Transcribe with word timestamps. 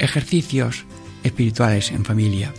Ejercicios 0.00 0.86
espirituales 1.24 1.90
en 1.90 2.06
familia. 2.06 2.54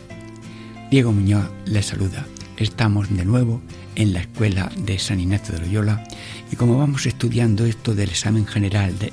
Diego 0.92 1.12
Muñoz 1.12 1.50
les 1.66 1.88
saluda. 1.88 2.28
Estamos 2.56 3.10
de 3.10 3.26
nuevo 3.26 3.62
en 3.96 4.14
la 4.14 4.20
escuela 4.20 4.72
de 4.78 5.00
San 5.00 5.20
Ignacio 5.20 5.56
de 5.56 5.62
Loyola 5.62 6.04
y 6.52 6.56
como 6.56 6.78
vamos 6.78 7.08
estudiando 7.08 7.66
esto 7.66 7.96
del 7.96 8.10
examen 8.10 8.46
general 8.46 9.00
de 9.00 9.12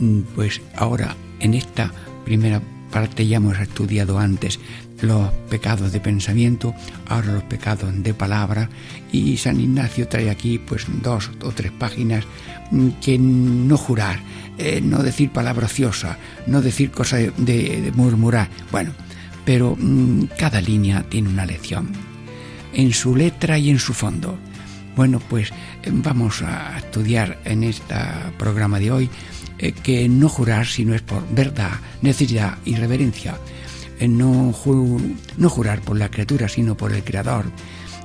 mm, 0.00 0.22
pues 0.34 0.60
ahora 0.74 1.14
en 1.38 1.54
esta 1.54 1.92
primera 2.24 2.60
parte 2.90 3.28
ya 3.28 3.36
hemos 3.36 3.56
estudiado 3.60 4.18
antes 4.18 4.58
los 5.00 5.30
pecados 5.48 5.92
de 5.92 6.00
pensamiento, 6.00 6.74
ahora 7.06 7.34
los 7.34 7.44
pecados 7.44 7.90
de 8.02 8.12
palabra 8.12 8.70
y 9.12 9.36
San 9.36 9.60
Ignacio 9.60 10.08
trae 10.08 10.30
aquí 10.30 10.58
pues 10.58 10.86
dos 11.00 11.30
o 11.40 11.52
tres 11.52 11.70
páginas 11.70 12.24
mm, 12.72 12.88
que 13.00 13.20
no 13.20 13.76
jurar, 13.76 14.18
eh, 14.62 14.80
no 14.80 15.02
decir 15.02 15.30
palabra 15.30 15.66
ociosa, 15.66 16.18
no 16.46 16.62
decir 16.62 16.92
cosas 16.92 17.32
de, 17.36 17.92
murmurar, 17.96 18.48
bueno, 18.70 18.92
pero 19.44 19.76
mm, 19.76 20.26
cada 20.38 20.60
línea 20.60 21.02
tiene 21.08 21.28
una 21.28 21.44
lección, 21.44 21.90
en 22.72 22.92
su 22.92 23.16
letra 23.16 23.58
y 23.58 23.70
en 23.70 23.80
su 23.80 23.92
fondo. 23.92 24.38
Bueno, 24.94 25.20
pues 25.28 25.50
eh, 25.50 25.90
vamos 25.90 26.42
a 26.42 26.78
estudiar 26.78 27.40
en 27.44 27.64
este 27.64 27.94
programa 28.38 28.78
de 28.78 28.92
hoy 28.92 29.10
eh, 29.58 29.72
que 29.72 30.08
no 30.08 30.28
jurar 30.28 30.66
sino 30.66 30.94
es 30.94 31.02
por 31.02 31.28
verdad, 31.34 31.72
necesidad 32.00 32.58
y 32.64 32.76
reverencia. 32.76 33.36
no, 34.08 34.54
no 35.36 35.48
jurar 35.50 35.80
por 35.80 35.98
la 35.98 36.08
criatura 36.08 36.48
sino 36.48 36.76
por 36.76 36.92
el 36.92 37.02
Creador 37.02 37.46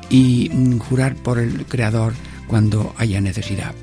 y 0.09 0.49
mm, 0.51 0.79
jurar 0.79 1.15
por 1.15 1.37
el 1.37 1.65
Creador 1.65 2.13
cuando 2.47 2.95
haya 2.97 3.21
necesidad. 3.21 3.75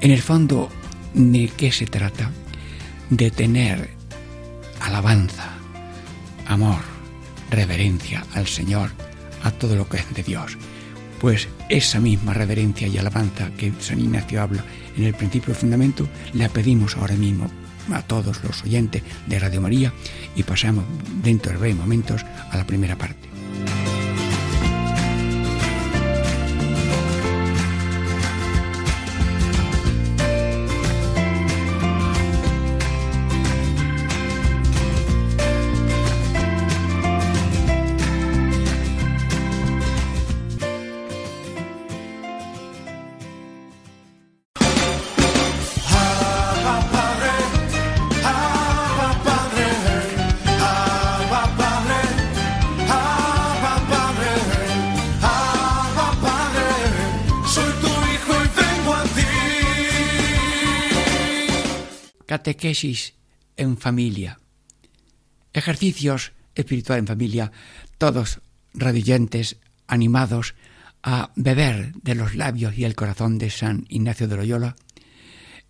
En 0.00 0.12
el 0.12 0.22
fondo, 0.22 0.70
¿De 1.14 1.50
qué 1.56 1.72
se 1.72 1.86
trata? 1.86 2.30
De 3.10 3.30
tener 3.30 3.90
alabanza, 4.80 5.48
amor, 6.46 6.80
reverencia 7.50 8.24
al 8.34 8.46
Señor, 8.46 8.90
a 9.42 9.50
todo 9.50 9.76
lo 9.76 9.88
que 9.88 9.98
es 9.98 10.14
de 10.14 10.22
Dios. 10.22 10.56
Pues 11.20 11.48
esa 11.68 12.00
misma 12.00 12.32
reverencia 12.32 12.86
y 12.86 12.96
alabanza 12.96 13.50
que 13.56 13.72
San 13.80 14.00
Ignacio 14.00 14.40
habla 14.40 14.64
en 14.96 15.04
el 15.04 15.14
principio 15.14 15.52
de 15.52 15.60
fundamento, 15.60 16.08
la 16.32 16.48
pedimos 16.48 16.96
ahora 16.96 17.14
mismo 17.14 17.50
a 17.92 18.02
todos 18.02 18.42
los 18.44 18.62
oyentes 18.62 19.02
de 19.26 19.38
Radio 19.38 19.60
María 19.60 19.92
y 20.36 20.42
pasamos 20.44 20.84
dentro 21.22 21.52
de 21.52 21.58
breves 21.58 21.76
momentos 21.76 22.24
a 22.50 22.56
la 22.56 22.66
primera 22.66 22.96
parte. 22.96 23.28
Catequesis 62.30 63.14
en 63.56 63.76
familia, 63.76 64.38
ejercicios 65.52 66.30
espirituales 66.54 67.02
en 67.02 67.06
familia, 67.08 67.52
todos 67.98 68.40
radiyentes, 68.72 69.56
animados 69.88 70.54
a 71.02 71.32
beber 71.34 71.92
de 71.94 72.14
los 72.14 72.36
labios 72.36 72.78
y 72.78 72.84
el 72.84 72.94
corazón 72.94 73.38
de 73.38 73.50
San 73.50 73.84
Ignacio 73.88 74.28
de 74.28 74.36
Loyola. 74.36 74.76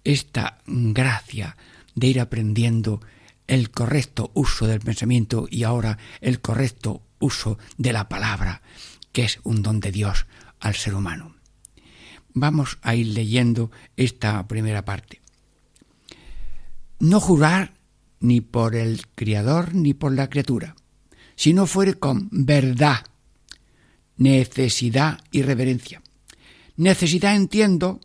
Esta 0.04 0.59
gracia 0.66 1.56
de 1.94 2.09
ir 2.09 2.20
aprendiendo 2.20 3.00
el 3.47 3.70
correcto 3.70 4.31
uso 4.34 4.66
del 4.66 4.81
pensamiento 4.81 5.49
y 5.50 5.62
ahora 5.62 5.97
el 6.20 6.43
correcto 6.43 7.00
uso 7.20 7.56
de 7.78 7.94
la 7.94 8.10
palabra, 8.10 8.60
que 9.12 9.25
es 9.25 9.41
un 9.44 9.62
don 9.62 9.81
de 9.81 9.93
Dios 9.93 10.26
al 10.60 10.75
ser 10.75 10.94
humano. 10.94 11.37
Vamos 12.34 12.76
a 12.82 12.94
ir 12.94 13.06
leyendo 13.06 13.70
esta 13.97 14.47
primera 14.47 14.84
parte 14.84 15.19
no 17.00 17.21
jurar 17.21 17.75
ni 18.21 18.41
por 18.41 18.77
el 18.77 19.06
Criador 19.15 19.75
ni 19.75 19.94
por 19.94 20.12
la 20.12 20.28
criatura, 20.28 20.77
si 21.34 21.55
no 21.55 21.66
fuere 21.66 21.94
con 21.94 22.28
verdad, 22.31 23.06
necesidad 24.16 25.19
y 25.31 25.43
reverencia. 25.43 26.03
Necesidad 26.77 27.34
entiendo 27.34 28.00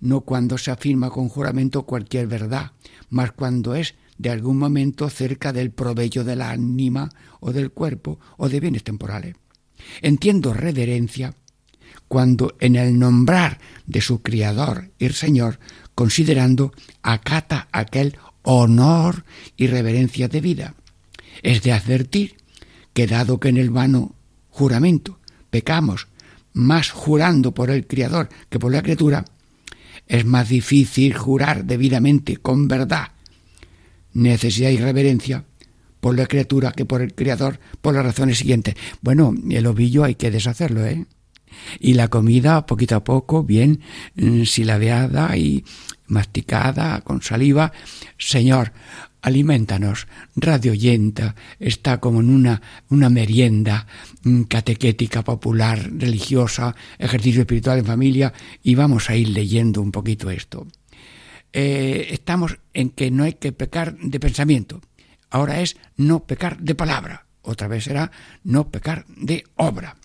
no 0.00 0.20
cuando 0.22 0.56
se 0.58 0.70
afirma 0.70 1.10
con 1.10 1.28
juramento 1.28 1.84
cualquier 1.84 2.26
verdad, 2.26 2.72
mas 3.10 3.32
cuando 3.32 3.74
es 3.74 3.94
de 4.18 4.30
algún 4.30 4.58
momento 4.58 5.10
cerca 5.10 5.52
del 5.52 5.72
provecho 5.72 6.24
de 6.24 6.36
la 6.36 6.50
ánima 6.50 7.10
o 7.40 7.52
del 7.52 7.72
cuerpo 7.72 8.18
o 8.36 8.48
de 8.48 8.60
bienes 8.60 8.84
temporales. 8.84 9.34
Entiendo 10.00 10.54
reverencia 10.54 11.34
cuando 12.08 12.56
en 12.60 12.76
el 12.76 12.98
nombrar 12.98 13.58
de 13.86 14.00
su 14.00 14.22
Criador 14.22 14.90
y 14.98 15.08
Señor 15.10 15.58
considerando 15.96 16.72
acata 17.02 17.66
aquel 17.72 18.16
honor 18.42 19.24
y 19.56 19.66
reverencia 19.66 20.28
de 20.28 20.40
vida. 20.40 20.74
Es 21.42 21.62
de 21.62 21.72
advertir 21.72 22.36
que 22.92 23.08
dado 23.08 23.40
que 23.40 23.48
en 23.48 23.56
el 23.56 23.70
vano 23.70 24.14
juramento 24.50 25.18
pecamos 25.50 26.06
más 26.52 26.90
jurando 26.90 27.52
por 27.52 27.70
el 27.70 27.86
Criador 27.86 28.28
que 28.48 28.58
por 28.58 28.72
la 28.72 28.82
criatura, 28.82 29.24
es 30.06 30.24
más 30.24 30.48
difícil 30.48 31.14
jurar 31.14 31.64
debidamente 31.64 32.36
con 32.36 32.68
verdad, 32.68 33.08
necesidad 34.12 34.70
y 34.70 34.76
reverencia 34.76 35.44
por 36.00 36.16
la 36.16 36.26
criatura 36.26 36.72
que 36.72 36.84
por 36.84 37.02
el 37.02 37.14
Criador 37.14 37.58
por 37.80 37.94
las 37.94 38.04
razones 38.04 38.38
siguientes. 38.38 38.74
Bueno, 39.00 39.34
el 39.50 39.66
ovillo 39.66 40.04
hay 40.04 40.14
que 40.14 40.30
deshacerlo, 40.30 40.86
¿eh? 40.86 41.06
Y 41.80 41.94
la 41.94 42.08
comida, 42.08 42.66
poquito 42.66 42.96
a 42.96 43.04
poco, 43.04 43.42
bien 43.42 43.80
mm, 44.14 44.42
silabeada 44.44 45.36
y 45.36 45.64
masticada 46.06 47.00
con 47.00 47.22
saliva. 47.22 47.72
Señor, 48.18 48.72
alimentanos. 49.26 50.06
Radio 50.36 50.72
Yenta 50.72 51.34
está 51.58 51.98
como 51.98 52.20
en 52.20 52.30
una, 52.30 52.62
una 52.90 53.10
merienda 53.10 53.86
mm, 54.22 54.42
catequética, 54.42 55.24
popular, 55.24 55.90
religiosa, 55.96 56.74
ejercicio 56.98 57.40
espiritual 57.40 57.80
en 57.80 57.86
familia, 57.86 58.32
y 58.62 58.76
vamos 58.76 59.10
a 59.10 59.16
ir 59.16 59.28
leyendo 59.30 59.82
un 59.82 59.90
poquito 59.90 60.30
esto. 60.30 60.66
Eh, 61.52 62.08
estamos 62.10 62.58
en 62.72 62.90
que 62.90 63.10
no 63.10 63.24
hay 63.24 63.34
que 63.34 63.52
pecar 63.52 63.96
de 63.98 64.20
pensamiento. 64.20 64.80
Ahora 65.30 65.60
es 65.60 65.76
no 65.96 66.24
pecar 66.24 66.58
de 66.60 66.74
palabra. 66.74 67.26
Otra 67.42 67.68
vez 67.68 67.84
será 67.84 68.10
no 68.44 68.70
pecar 68.70 69.06
de 69.08 69.44
obra 69.56 69.96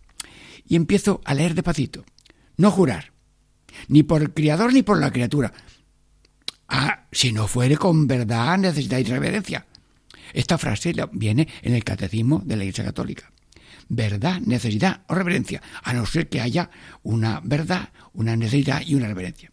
y 0.68 0.76
empiezo 0.76 1.22
a 1.26 1.34
leer 1.34 1.56
de 1.56 1.64
pacito. 1.64 2.06
No 2.58 2.72
jurar, 2.72 3.12
ni 3.88 4.04
por 4.04 4.22
el 4.22 4.34
criador 4.34 4.74
ni 4.74 4.84
por 4.84 5.00
la 5.00 5.12
criatura. 5.12 5.54
Ah, 6.68 7.08
si 7.12 7.32
no 7.32 7.48
fuere 7.48 7.78
con 7.78 8.08
verdad, 8.08 8.58
necesidad 8.58 9.00
y 9.00 9.04
reverencia. 9.04 9.66
Esta 10.34 10.58
frase 10.58 10.94
viene 11.12 11.48
en 11.62 11.76
el 11.76 11.84
catecismo 11.84 12.42
de 12.46 12.56
la 12.56 12.64
Iglesia 12.64 12.86
Católica. 12.86 13.32
Verdad, 13.90 14.40
necesidad 14.40 15.04
o 15.10 15.16
reverencia, 15.16 15.62
a 15.84 15.92
no 15.94 16.06
ser 16.06 16.30
que 16.30 16.40
haya 16.40 16.70
una 17.04 17.42
verdad, 17.44 17.90
una 18.14 18.38
necesidad 18.38 18.82
y 18.86 18.96
una 18.96 19.08
reverencia. 19.08 19.52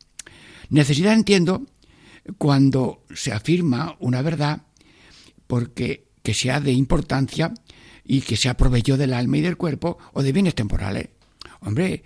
Necesidad 0.71 1.15
entiendo 1.15 1.67
cuando 2.37 3.05
se 3.15 3.33
afirma 3.33 3.97
una 3.99 4.23
verdad 4.23 4.63
porque 5.47 6.09
que 6.23 6.35
sea 6.35 6.61
de 6.61 6.73
importancia 6.73 7.53
y 8.09 8.23
que 8.23 8.37
se 8.37 8.49
aprovechó 8.49 8.97
del 8.97 9.13
alma 9.13 9.37
y 9.37 9.43
del 9.43 9.59
cuerpo 9.59 9.99
o 10.15 10.23
de 10.23 10.33
bienes 10.33 10.57
temporales. 10.57 11.11
Hombre, 11.61 12.03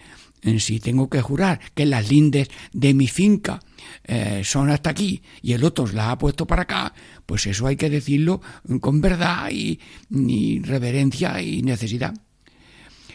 si 0.59 0.81
tengo 0.81 1.09
que 1.09 1.23
jurar 1.23 1.61
que 1.75 1.87
las 1.87 2.11
lindes 2.11 2.49
de 2.73 2.93
mi 2.93 3.07
finca 3.07 3.61
eh, 4.05 4.43
son 4.45 4.71
hasta 4.71 4.91
aquí 4.91 5.23
y 5.41 5.53
el 5.53 5.65
otro 5.65 5.87
las 5.87 6.09
ha 6.09 6.19
puesto 6.19 6.47
para 6.47 6.63
acá, 6.63 6.93
pues 7.25 7.47
eso 7.47 7.67
hay 7.69 7.77
que 7.77 7.89
decirlo 7.89 8.43
con 8.81 9.01
verdad 9.01 9.49
y, 9.51 9.79
y 10.11 10.61
reverencia 10.61 11.41
y 11.41 11.63
necesidad. 11.63 12.15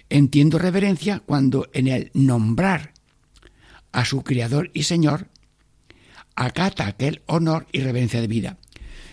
Entiendo 0.10 0.58
reverencia 0.58 1.20
cuando 1.20 1.68
en 1.74 1.90
el 1.90 2.12
nombrar 2.14 2.94
a 3.92 4.06
su 4.06 4.24
Criador 4.24 4.72
y 4.74 4.84
Señor 4.84 5.28
acata 6.36 6.88
aquel 6.88 7.24
honor 7.26 7.68
y 7.74 7.82
reverencia 7.82 8.22
de 8.22 8.28
vida. 8.28 8.58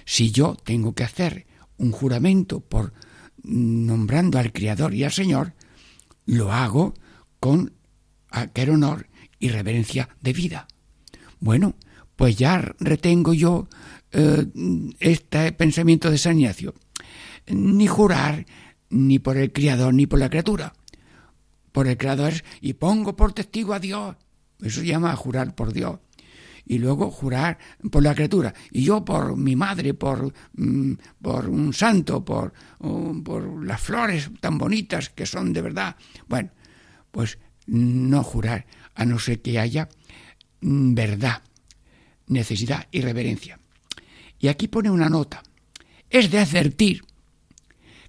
Si 0.05 0.31
yo 0.31 0.57
tengo 0.63 0.95
que 0.95 1.03
hacer 1.03 1.47
un 1.79 1.91
juramento 1.91 2.61
por 2.61 2.93
nombrando 3.45 4.39
al 4.39 4.53
Criador 4.53 4.95
y 4.95 5.05
al 5.05 5.13
Señor, 5.13 5.55
lo 6.27 6.53
hago 6.53 6.95
con 7.41 7.73
aquel 8.31 8.71
honor 8.71 9.07
y 9.39 9.51
reverencia 9.51 10.09
de 10.21 10.33
vida. 10.33 10.67
Bueno, 11.41 11.77
pues 12.17 12.37
ya 12.37 12.59
retengo 12.81 13.35
yo 13.35 13.69
eh, 14.13 14.47
este 15.01 15.53
pensamiento 15.53 16.11
de 16.11 16.19
San 16.19 16.39
Ignacio. 16.39 16.75
Ni 17.47 17.87
jurar 17.87 18.47
ni 18.89 19.19
por 19.19 19.37
el 19.37 19.53
Criador 19.53 19.93
ni 19.93 20.07
por 20.07 20.19
la 20.19 20.31
criatura. 20.31 20.73
Por 21.73 21.89
el 21.89 21.99
Creador 21.99 22.33
y 22.61 22.75
pongo 22.75 23.17
por 23.17 23.33
testigo 23.33 23.75
a 23.75 23.81
Dios. 23.81 24.17
Eso 24.63 24.81
se 24.81 24.87
llama 24.87 25.15
jurar 25.17 25.55
por 25.55 25.73
Dios. 25.73 25.99
Y 26.67 26.79
luego 26.79 27.11
jurar 27.11 27.59
por 27.91 28.03
la 28.03 28.15
criatura. 28.15 28.55
Y 28.71 28.85
yo 28.85 29.05
por 29.05 29.37
mi 29.37 29.55
madre, 29.55 29.95
por, 29.95 30.33
mm, 30.55 30.93
por 31.21 31.49
un 31.49 31.73
santo, 31.73 32.25
por, 32.25 32.53
por 32.79 33.65
las 33.65 33.81
flores 33.81 34.31
tan 34.41 34.57
bonitas 34.57 35.11
que 35.11 35.27
son 35.27 35.53
de 35.53 35.63
verdad. 35.63 35.97
Bueno, 36.27 36.51
pues 37.11 37.39
no 37.67 38.23
jurar, 38.23 38.67
a 38.95 39.05
no 39.05 39.19
ser 39.19 39.43
que 39.43 39.59
haya 39.59 39.89
mm, 40.61 40.95
verdad, 40.95 41.43
necesidad 42.27 42.87
y 42.91 43.01
reverencia. 43.01 43.59
Y 44.39 44.49
aquí 44.49 44.69
pone 44.69 44.91
una 44.91 45.09
nota. 45.09 45.43
Es 46.11 46.31
de 46.31 46.39
advertir 46.39 47.03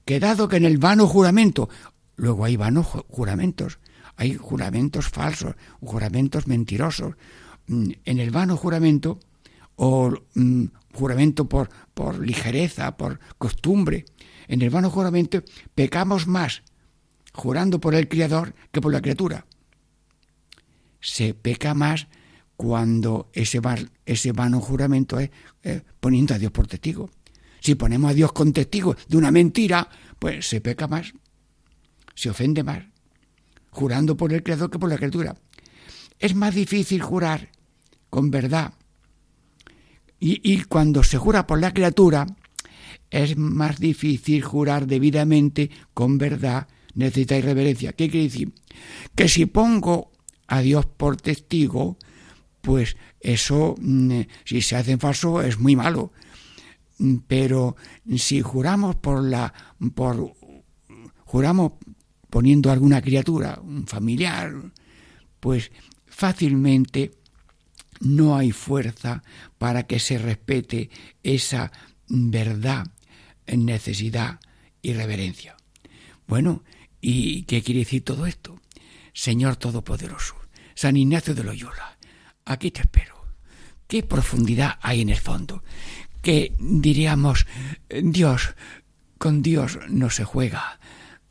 que 0.05 0.19
dado 0.19 0.47
que 0.47 0.57
en 0.57 0.65
el 0.65 0.77
vano 0.77 1.07
juramento, 1.07 1.69
luego 2.15 2.45
hay 2.45 2.55
vanos 2.55 2.87
juramentos, 3.07 3.79
hay 4.15 4.35
juramentos 4.35 5.09
falsos, 5.09 5.55
juramentos 5.81 6.47
mentirosos. 6.47 7.15
Mm, 7.67 7.91
en 8.05 8.19
el 8.19 8.31
vano 8.31 8.57
juramento, 8.57 9.19
o 9.75 10.13
mm, 10.35 10.65
juramento 10.93 11.49
por, 11.49 11.69
por 11.93 12.19
ligereza, 12.19 12.95
por 12.95 13.19
costumbre, 13.37 14.05
en 14.47 14.61
el 14.61 14.69
vano 14.69 14.89
juramento 14.89 15.43
pecamos 15.73 16.27
más 16.27 16.63
jurando 17.33 17.79
por 17.79 17.95
el 17.95 18.07
Criador 18.07 18.53
que 18.71 18.81
por 18.81 18.93
la 18.93 19.01
criatura. 19.01 19.45
Se 21.01 21.33
peca 21.33 21.73
más 21.73 22.07
cuando 22.55 23.29
ese, 23.33 23.59
ese 24.05 24.31
vano 24.31 24.61
juramento 24.61 25.19
es 25.19 25.29
poniendo 25.99 26.33
a 26.33 26.37
Dios 26.37 26.51
por 26.51 26.67
testigo. 26.67 27.09
Si 27.59 27.75
ponemos 27.75 28.11
a 28.11 28.13
Dios 28.13 28.31
con 28.31 28.53
testigo 28.53 28.95
de 29.07 29.17
una 29.17 29.31
mentira, 29.31 29.89
pues 30.19 30.47
se 30.47 30.61
peca 30.61 30.87
más, 30.87 31.13
se 32.13 32.29
ofende 32.29 32.63
más, 32.63 32.83
jurando 33.71 34.15
por 34.15 34.31
el 34.31 34.43
Creador 34.43 34.69
que 34.69 34.79
por 34.79 34.89
la 34.89 34.97
criatura. 34.97 35.35
Es 36.19 36.35
más 36.35 36.55
difícil 36.55 37.01
jurar 37.01 37.49
con 38.09 38.31
verdad. 38.31 38.73
Y, 40.19 40.63
cuando 40.63 41.03
se 41.03 41.17
jura 41.17 41.45
por 41.45 41.59
la 41.59 41.73
criatura, 41.73 42.25
es 43.11 43.37
más 43.37 43.79
difícil 43.79 44.41
jurar 44.41 44.87
debidamente 44.87 45.69
con 45.93 46.17
verdad 46.17 46.67
necesita 46.95 47.39
reverencia. 47.41 47.93
¿Qué 47.93 48.09
quiere 48.09 48.25
decir? 48.25 48.53
Que 49.13 49.27
si 49.27 49.45
pongo 49.45 50.11
a 50.47 50.61
Dios 50.61 50.85
por 50.85 51.17
testigo, 51.17 51.97
pues 52.61 52.97
eso, 53.19 53.75
mm, 53.77 54.21
si 54.45 54.61
se 54.61 54.77
hace 54.77 54.93
en 54.93 54.99
falso, 54.99 55.41
es 55.41 55.59
muy 55.59 55.75
malo. 55.75 56.11
Pero 57.27 57.75
si 58.15 58.41
juramos 58.41 58.95
por 58.95 59.23
la, 59.23 59.53
por, 59.93 60.33
juramos 61.25 61.73
poniendo 62.29 62.71
alguna 62.71 63.01
criatura, 63.01 63.59
un 63.61 63.85
familiar, 63.85 64.53
pues 65.39 65.71
fácilmente 66.07 67.11
no 67.99 68.37
hay 68.37 68.51
fuerza 68.51 69.23
para 69.57 69.83
que 69.83 69.99
se 69.99 70.17
respete 70.17 70.89
esa 71.23 71.71
verdad 72.07 72.87
necesidad 73.47 74.39
y 74.81 74.93
reverencia. 74.93 75.55
Bueno, 76.27 76.63
¿Y 77.07 77.43
qué 77.43 77.61
quiere 77.61 77.81
decir 77.81 78.03
todo 78.03 78.25
esto? 78.25 78.59
Señor 79.13 79.57
Todopoderoso, 79.57 80.33
San 80.73 80.97
Ignacio 80.97 81.35
de 81.35 81.43
Loyola, 81.43 81.99
aquí 82.45 82.71
te 82.71 82.81
espero. 82.81 83.27
¿Qué 83.87 84.01
profundidad 84.01 84.79
hay 84.81 85.01
en 85.01 85.09
el 85.09 85.19
fondo? 85.19 85.63
Que 86.23 86.55
diríamos, 86.57 87.45
Dios, 87.89 88.55
con 89.19 89.43
Dios 89.43 89.77
no 89.87 90.09
se 90.09 90.23
juega, 90.23 90.79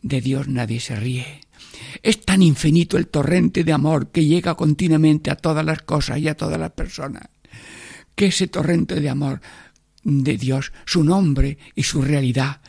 de 0.01 0.21
Dios 0.21 0.47
nadie 0.47 0.79
se 0.79 0.95
ríe. 0.95 1.41
Es 2.03 2.21
tan 2.21 2.43
infinito 2.43 2.97
el 2.97 3.09
torrente 3.09 3.65
de 3.65 3.73
amor 3.73 4.11
que 4.11 4.25
llega 4.25 4.55
continuamente 4.55 5.31
a 5.31 5.37
todas 5.37 5.65
las 5.65 5.83
cosas 5.83 6.19
y 6.19 6.29
a 6.29 6.37
todas 6.37 6.59
las 6.59 6.73
personas, 6.73 7.29
que 8.15 8.27
ese 8.27 8.49
torrente 8.49 9.01
de 9.01 9.09
amor 9.09 9.41
de 10.03 10.37
Dios, 10.37 10.73
su 10.85 11.03
nombre 11.03 11.59
y 11.75 11.83
su 11.83 12.03
realidad, 12.03 12.61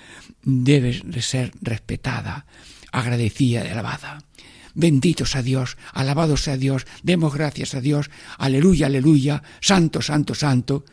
debe 0.44 1.22
ser 1.22 1.52
respetada, 1.62 2.46
agradecida 2.92 3.66
y 3.66 3.70
alabada. 3.70 4.24
Benditos 4.74 5.36
a 5.36 5.42
Dios, 5.42 5.78
alabados 5.94 6.48
a 6.48 6.58
Dios, 6.58 6.86
demos 7.02 7.34
gracias 7.34 7.76
a 7.76 7.82
Dios, 7.82 8.10
aleluya, 8.38 8.88
aleluya, 8.88 9.42
santo, 9.62 10.02
santo, 10.02 10.36
santo, 10.36 10.84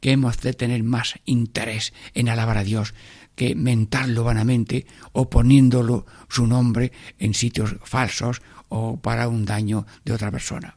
que 0.00 0.10
hemos 0.10 0.40
de 0.40 0.52
tener 0.52 0.82
más 0.82 1.14
interés 1.24 1.94
en 2.12 2.28
alabar 2.28 2.58
a 2.58 2.64
Dios 2.64 2.92
que 3.34 3.54
mentarlo 3.54 4.24
vanamente 4.24 4.86
o 5.12 5.28
poniéndolo 5.30 6.06
su 6.28 6.46
nombre 6.46 6.92
en 7.18 7.34
sitios 7.34 7.76
falsos 7.84 8.42
o 8.68 9.00
para 9.00 9.28
un 9.28 9.44
daño 9.44 9.86
de 10.04 10.12
otra 10.12 10.30
persona. 10.30 10.76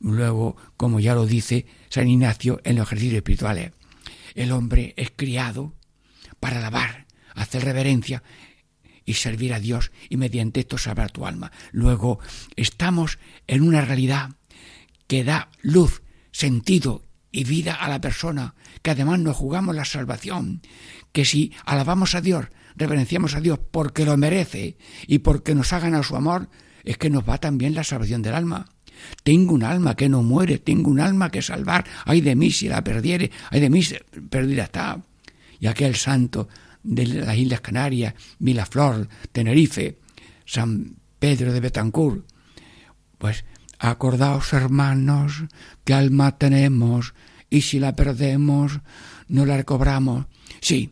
Luego, 0.00 0.56
como 0.76 1.00
ya 1.00 1.14
lo 1.14 1.26
dice 1.26 1.66
San 1.88 2.08
Ignacio 2.08 2.60
en 2.64 2.76
los 2.76 2.86
ejercicios 2.86 3.16
espirituales, 3.16 3.72
el 4.34 4.52
hombre 4.52 4.94
es 4.96 5.10
criado 5.14 5.74
para 6.38 6.58
alabar, 6.58 7.06
hacer 7.34 7.64
reverencia 7.64 8.22
y 9.04 9.14
servir 9.14 9.54
a 9.54 9.60
Dios 9.60 9.90
y 10.08 10.16
mediante 10.16 10.60
esto 10.60 10.78
salvar 10.78 11.10
tu 11.10 11.26
alma. 11.26 11.50
Luego 11.72 12.20
estamos 12.56 13.18
en 13.46 13.62
una 13.62 13.80
realidad 13.80 14.30
que 15.06 15.24
da 15.24 15.50
luz, 15.62 16.02
sentido 16.30 17.02
y 17.32 17.44
vida 17.44 17.74
a 17.74 17.88
la 17.88 18.00
persona, 18.00 18.54
que 18.82 18.90
además 18.90 19.18
nos 19.18 19.36
jugamos 19.36 19.74
la 19.74 19.84
salvación, 19.84 20.62
que 21.12 21.24
si 21.24 21.52
alabamos 21.64 22.14
a 22.14 22.20
Dios, 22.20 22.46
reverenciamos 22.76 23.34
a 23.34 23.40
Dios 23.40 23.58
porque 23.70 24.04
lo 24.04 24.16
merece 24.16 24.76
y 25.06 25.18
porque 25.18 25.54
nos 25.54 25.72
ha 25.72 25.80
ganado 25.80 26.02
su 26.02 26.16
amor, 26.16 26.48
es 26.84 26.96
que 26.96 27.10
nos 27.10 27.28
va 27.28 27.38
también 27.38 27.74
la 27.74 27.84
salvación 27.84 28.22
del 28.22 28.34
alma. 28.34 28.66
Tengo 29.22 29.54
un 29.54 29.62
alma 29.62 29.94
que 29.94 30.08
no 30.08 30.22
muere, 30.22 30.58
tengo 30.58 30.90
un 30.90 31.00
alma 31.00 31.30
que 31.30 31.42
salvar, 31.42 31.84
ay 32.04 32.20
de 32.20 32.34
mí 32.34 32.50
si 32.50 32.68
la 32.68 32.82
perdiere, 32.82 33.30
ay 33.50 33.60
de 33.60 33.70
mí 33.70 33.82
si 33.82 33.96
perdida 34.28 34.64
está. 34.64 35.00
Y 35.60 35.66
aquel 35.66 35.96
santo 35.96 36.48
de 36.82 37.06
las 37.06 37.36
Islas 37.36 37.60
Canarias, 37.60 38.14
Milaflor, 38.38 39.08
Tenerife, 39.32 39.98
San 40.44 40.96
Pedro 41.18 41.52
de 41.52 41.60
Betancourt. 41.60 42.24
Pues 43.18 43.44
acordaos, 43.78 44.52
hermanos, 44.52 45.44
que 45.84 45.94
alma 45.94 46.38
tenemos 46.38 47.14
y 47.50 47.62
si 47.62 47.80
la 47.80 47.96
perdemos, 47.96 48.80
no 49.28 49.46
la 49.46 49.56
recobramos. 49.56 50.26
Sí, 50.60 50.90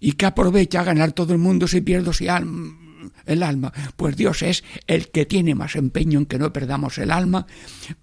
¿y 0.00 0.12
qué 0.12 0.26
aprovecha 0.26 0.84
ganar 0.84 1.12
todo 1.12 1.32
el 1.32 1.38
mundo 1.38 1.68
si 1.68 1.80
pierdo 1.80 2.12
si 2.12 2.26
el 2.26 3.42
alma? 3.42 3.72
Pues 3.96 4.16
Dios 4.16 4.42
es 4.42 4.64
el 4.86 5.10
que 5.10 5.26
tiene 5.26 5.54
más 5.54 5.76
empeño 5.76 6.18
en 6.18 6.26
que 6.26 6.38
no 6.38 6.52
perdamos 6.52 6.98
el 6.98 7.10
alma 7.10 7.46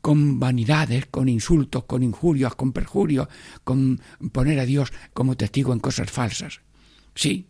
con 0.02 0.40
vanidades, 0.40 1.06
con 1.08 1.30
insultos, 1.30 1.86
con 1.86 2.04
injurias, 2.04 2.56
con 2.56 2.72
perjurios, 2.72 3.28
con 3.64 4.02
poner 4.32 4.60
a 4.60 4.66
Dios 4.66 4.92
como 5.14 5.38
testigo 5.38 5.74
en 5.74 5.80
cosas 5.80 6.12
falsas. 6.12 6.62
Sí, 7.16 7.48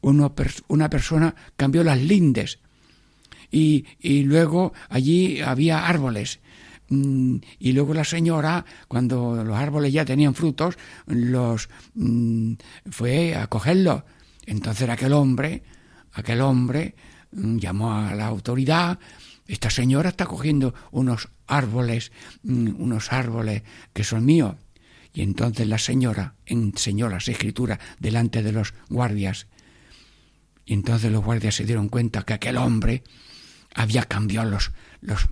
una 0.00 0.90
persona 0.90 1.34
cambió 1.56 1.84
las 1.84 2.00
lindes 2.00 2.58
y, 3.54 4.22
luego 4.24 4.72
allí 4.88 5.40
había 5.40 5.86
árboles. 5.86 6.40
Mm, 6.94 7.38
y 7.58 7.72
luego 7.72 7.92
la 7.92 8.04
señora, 8.04 8.64
cuando 8.86 9.42
los 9.42 9.56
árboles 9.56 9.92
ya 9.92 10.04
tenían 10.04 10.34
frutos, 10.34 10.76
los 11.06 11.68
mm, 11.94 12.54
fue 12.90 13.34
a 13.34 13.48
cogerlos. 13.48 14.04
Entonces 14.46 14.88
aquel 14.88 15.12
hombre, 15.12 15.62
aquel 16.12 16.40
hombre 16.40 16.94
mm, 17.32 17.56
llamó 17.58 17.94
a 17.94 18.14
la 18.14 18.26
autoridad. 18.26 18.98
Esta 19.46 19.70
señora 19.70 20.10
está 20.10 20.26
cogiendo 20.26 20.74
unos 20.92 21.28
árboles, 21.46 22.12
unos 22.44 23.12
árboles 23.12 23.62
que 23.92 24.04
son 24.04 24.24
míos. 24.24 24.54
Y 25.12 25.22
entonces 25.22 25.66
la 25.66 25.78
señora 25.78 26.34
enseñó 26.46 27.08
las 27.08 27.28
escrituras 27.28 27.78
delante 27.98 28.42
de 28.42 28.52
los 28.52 28.74
guardias. 28.88 29.46
Y 30.64 30.72
entonces 30.72 31.12
los 31.12 31.24
guardias 31.24 31.56
se 31.56 31.64
dieron 31.64 31.88
cuenta 31.88 32.22
que 32.22 32.32
aquel 32.32 32.56
hombre 32.56 33.02
había 33.74 34.04
cambiado 34.04 34.50
los, 34.50 34.72
los, 35.00 35.28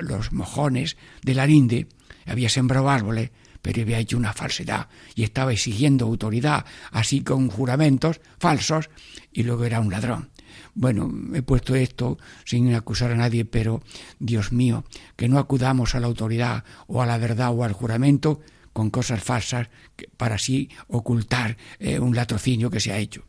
los 0.00 0.32
mojones 0.32 0.96
de 1.22 1.34
la 1.34 1.46
linde, 1.46 1.88
había 2.26 2.48
sembrado 2.48 2.90
árboles, 2.90 3.30
pero 3.62 3.82
había 3.82 3.98
hecho 3.98 4.16
una 4.16 4.32
falsedad 4.32 4.88
y 5.14 5.24
estaba 5.24 5.52
exigiendo 5.52 6.06
autoridad, 6.06 6.64
así 6.90 7.22
con 7.22 7.48
juramentos 7.48 8.20
falsos, 8.38 8.88
y 9.32 9.42
luego 9.42 9.64
era 9.64 9.80
un 9.80 9.90
ladrón. 9.90 10.30
Bueno, 10.74 11.12
he 11.34 11.42
puesto 11.42 11.74
esto 11.74 12.18
sin 12.44 12.72
acusar 12.74 13.10
a 13.10 13.16
nadie, 13.16 13.44
pero 13.44 13.82
Dios 14.18 14.52
mío, 14.52 14.84
que 15.16 15.28
no 15.28 15.38
acudamos 15.38 15.94
a 15.94 16.00
la 16.00 16.06
autoridad 16.06 16.64
o 16.86 17.02
a 17.02 17.06
la 17.06 17.18
verdad 17.18 17.52
o 17.52 17.64
al 17.64 17.72
juramento 17.72 18.40
con 18.72 18.90
cosas 18.90 19.22
falsas 19.22 19.68
para 20.16 20.36
así 20.36 20.70
ocultar 20.86 21.56
eh, 21.80 21.98
un 21.98 22.14
latrocinio 22.14 22.70
que 22.70 22.80
se 22.80 22.92
ha 22.92 22.98
hecho. 22.98 23.24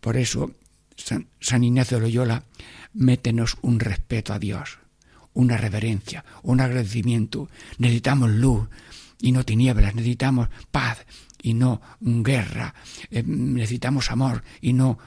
Por 0.00 0.16
eso, 0.16 0.52
San, 0.96 1.28
San 1.40 1.64
Ignacio 1.64 1.98
de 1.98 2.04
Loyola, 2.04 2.44
métenos 2.96 3.56
un 3.62 3.78
respeto 3.78 4.32
a 4.32 4.38
Dios, 4.38 4.78
una 5.32 5.56
reverencia, 5.56 6.24
un 6.42 6.60
agradecimiento. 6.60 7.48
Necesitamos 7.78 8.30
luz 8.30 8.68
y 9.20 9.32
no 9.32 9.44
tinieblas, 9.44 9.94
necesitamos 9.94 10.48
paz 10.70 11.06
y 11.42 11.54
no 11.54 11.80
guerra, 12.00 12.74
eh, 13.10 13.22
necesitamos 13.24 14.10
amor 14.10 14.42
y 14.60 14.72
no 14.72 14.98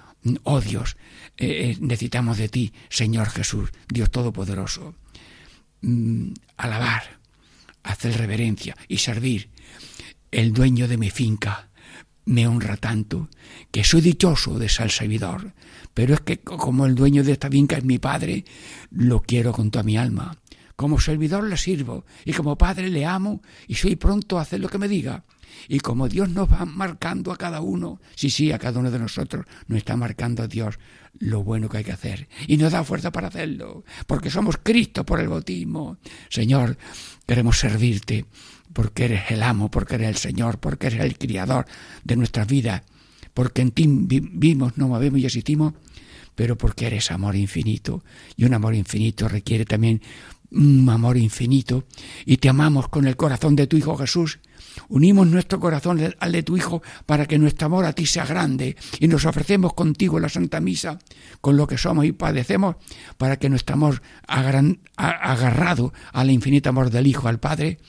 odios. 0.43 0.98
Eh, 1.38 1.72
eh, 1.72 1.77
necesitamos 1.79 2.38
de 2.38 2.50
ti, 2.50 2.74
Señor 2.89 3.29
Jesús, 3.29 3.72
Dios 3.88 4.12
Todopoderoso. 4.12 4.96
Mm, 5.81 6.34
alabar, 6.58 7.19
hacer 7.84 8.17
reverencia 8.17 8.75
y 8.88 8.98
servir. 8.98 9.50
El 10.31 10.53
dueño 10.53 10.88
de 10.88 10.98
mi 10.98 11.10
finca 11.10 11.68
me 12.29 12.45
honra 12.45 12.77
tanto 12.77 13.27
que 13.71 13.83
soy 13.83 14.01
dichoso 14.01 14.59
de 14.59 14.69
ser 14.69 14.91
servidor. 14.91 15.53
Pero 15.95 16.13
es 16.13 16.21
que 16.21 16.38
como 16.38 16.86
el 16.86 16.93
dueño 16.93 17.24
de 17.24 17.31
esta 17.31 17.50
finca 17.50 17.77
es 17.77 17.83
mi 17.83 17.98
padre, 17.98 18.45
lo 18.91 19.21
quiero 19.21 19.51
con 19.51 19.71
toda 19.71 19.83
mi 19.83 19.98
alma. 19.98 20.38
Como 20.75 21.00
servidor 21.00 21.43
le 21.43 21.57
sirvo 21.57 22.05
y 22.24 22.33
como 22.33 22.57
padre 22.57 22.89
le 22.89 23.05
amo 23.05 23.41
y 23.67 23.75
soy 23.75 23.95
pronto 23.95 24.38
a 24.38 24.43
hacer 24.43 24.59
lo 24.59 24.69
que 24.69 24.77
me 24.77 24.88
diga. 24.88 25.25
Y 25.67 25.79
como 25.79 26.07
Dios 26.07 26.29
nos 26.29 26.51
va 26.51 26.65
marcando 26.65 27.31
a 27.31 27.38
cada 27.38 27.62
uno, 27.62 28.00
sí, 28.15 28.29
sí, 28.29 28.51
a 28.51 28.59
cada 28.59 28.79
uno 28.79 28.91
de 28.91 29.00
nosotros 29.00 29.45
nos 29.67 29.79
está 29.79 29.98
marcando 29.98 30.48
Dios 30.48 30.77
lo 31.17 31.43
bueno 31.43 31.67
que 31.67 31.79
hay 31.79 31.83
que 31.83 31.91
hacer. 31.91 32.29
Y 32.48 32.57
nos 32.57 32.71
da 32.71 32.83
fuerza 32.83 33.12
para 33.12 33.27
hacerlo, 33.27 33.83
porque 34.05 34.29
somos 34.29 34.57
Cristo 34.62 35.03
por 35.03 35.19
el 35.19 35.27
bautismo. 35.27 35.98
Señor, 36.29 36.77
queremos 37.25 37.59
servirte, 37.59 38.25
porque 38.73 39.05
eres 39.05 39.31
el 39.31 39.43
amo, 39.43 39.69
porque 39.71 39.95
eres 39.95 40.09
el 40.09 40.15
Señor, 40.15 40.59
porque 40.59 40.88
eres 40.88 41.01
el 41.01 41.17
criador 41.17 41.65
de 42.03 42.15
nuestras 42.15 42.47
vidas, 42.47 42.83
porque 43.33 43.61
en 43.61 43.71
ti 43.71 43.85
vivimos, 43.88 44.77
nos 44.77 44.89
movemos 44.89 45.19
y 45.19 45.25
existimos, 45.25 45.73
pero 46.35 46.57
porque 46.57 46.88
eres 46.88 47.11
amor 47.11 47.35
infinito. 47.35 48.03
Y 48.35 48.45
un 48.45 48.53
amor 48.53 48.75
infinito 48.75 49.27
requiere 49.27 49.65
también 49.65 50.01
un 50.51 50.88
amor 50.89 51.17
infinito. 51.17 51.85
Y 52.25 52.38
te 52.38 52.49
amamos 52.49 52.88
con 52.88 53.07
el 53.07 53.15
corazón 53.15 53.55
de 53.55 53.67
tu 53.67 53.77
Hijo 53.77 53.97
Jesús 53.97 54.39
Unimos 54.88 55.27
nuestro 55.27 55.59
corazón 55.59 56.13
al 56.19 56.31
de 56.31 56.43
tu 56.43 56.57
Hijo 56.57 56.81
para 57.05 57.25
que 57.25 57.38
nuestro 57.38 57.67
amor 57.67 57.85
a 57.85 57.93
ti 57.93 58.05
sea 58.05 58.25
grande 58.25 58.75
y 58.99 59.07
nos 59.07 59.25
ofrecemos 59.25 59.73
contigo 59.73 60.17
en 60.17 60.23
la 60.23 60.29
Santa 60.29 60.59
Misa 60.61 60.99
con 61.41 61.57
lo 61.57 61.67
que 61.67 61.77
somos 61.77 62.05
y 62.05 62.11
padecemos 62.11 62.75
para 63.17 63.38
que 63.38 63.49
nuestro 63.49 63.75
amor 63.75 64.01
agarrado 64.27 65.93
al 66.13 66.31
infinito 66.31 66.69
amor 66.69 66.89
del 66.89 67.07
Hijo 67.07 67.27
al 67.27 67.39
Padre 67.39 67.79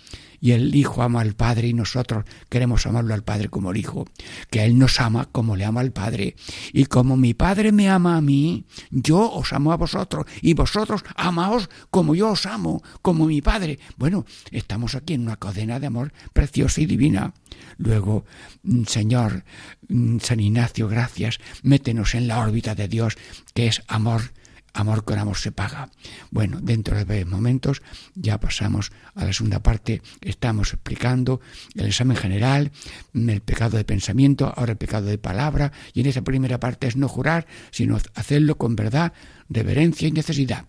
y 0.41 0.53
el 0.53 0.75
Hijo 0.75 1.03
ama 1.03 1.21
al 1.21 1.35
Padre 1.35 1.69
y 1.69 1.75
nosotros 1.75 2.25
queremos 2.49 2.87
amarlo 2.87 3.15
al 3.15 3.23
Padre 3.23 3.49
como 3.49 3.71
el 3.71 3.77
Hijo, 3.77 4.07
que 4.51 4.65
Él 4.65 4.79
nos 4.79 5.01
ama 5.01 5.29
como 5.31 5.57
le 5.57 5.65
ama 5.65 5.81
al 5.81 5.93
Padre. 5.93 6.37
Y 6.73 6.87
como 6.87 7.17
mi 7.17 7.35
Padre 7.35 7.73
me 7.73 7.89
ama 7.89 8.17
a 8.17 8.21
mí, 8.21 8.65
yo 8.91 9.31
os 9.31 9.53
amo 9.53 9.73
a 9.73 9.77
vosotros 9.77 10.27
y 10.41 10.55
vosotros 10.55 11.03
amaos 11.15 11.69
como 11.91 12.15
yo 12.15 12.31
os 12.31 12.47
amo, 12.47 12.83
como 13.03 13.27
mi 13.27 13.43
Padre. 13.43 13.79
Bueno, 13.97 14.25
estamos 14.51 14.95
aquí 14.95 15.15
en 15.15 15.23
una 15.23 15.37
cadena 15.37 15.79
de 15.79 15.87
amor 15.87 16.13
preciosa 16.33 16.81
y 16.81 16.87
divina. 16.87 17.35
Luego, 17.77 18.25
mm, 18.63 18.85
Señor, 18.85 19.45
mm, 19.89 20.19
San 20.19 20.41
Ignacio, 20.41 20.89
gracias, 20.89 21.39
métenos 21.63 22.15
en 22.15 22.29
la 22.29 22.41
órbita 22.41 22.75
de 22.75 22.89
Dios, 22.89 23.17
que 23.55 23.67
es 23.67 23.83
amor 23.89 24.33
amor 24.73 25.05
con 25.05 25.19
amor 25.19 25.37
se 25.37 25.53
paga. 25.53 25.91
Bueno, 26.31 26.61
dentro 26.61 27.03
de 27.05 27.25
momentos 27.25 27.83
ya 28.15 28.39
pasamos 28.39 28.93
a 29.15 29.25
la 29.25 29.33
segunda 29.33 29.63
parte. 29.63 30.03
Estamos 30.21 30.73
explicando 30.73 31.41
el 31.75 31.87
examen 31.87 32.17
general, 32.17 32.71
el 33.15 33.41
pecado 33.41 33.77
de 33.77 33.85
pensamiento, 33.85 34.53
ahora 34.57 34.73
el 34.73 34.79
pecado 34.79 35.07
de 35.07 35.19
palabra, 35.19 35.73
y 35.93 36.01
en 36.01 36.07
esa 36.07 36.23
primera 36.23 36.61
parte 36.61 36.87
es 36.87 36.97
no 36.97 37.09
jurar, 37.09 37.47
sino 37.71 37.99
hacerlo 38.15 38.57
con 38.57 38.77
verdad, 38.77 39.13
reverencia 39.49 40.09
y 40.09 40.13
necesidad. 40.13 40.67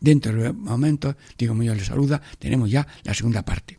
Dentro 0.00 0.32
de 0.42 0.52
momentos, 0.52 1.16
digo, 1.38 1.60
yo 1.62 1.74
les 1.74 1.86
saluda, 1.86 2.20
tenemos 2.38 2.70
ya 2.70 2.86
la 3.04 3.14
segunda 3.14 3.44
parte. 3.44 3.78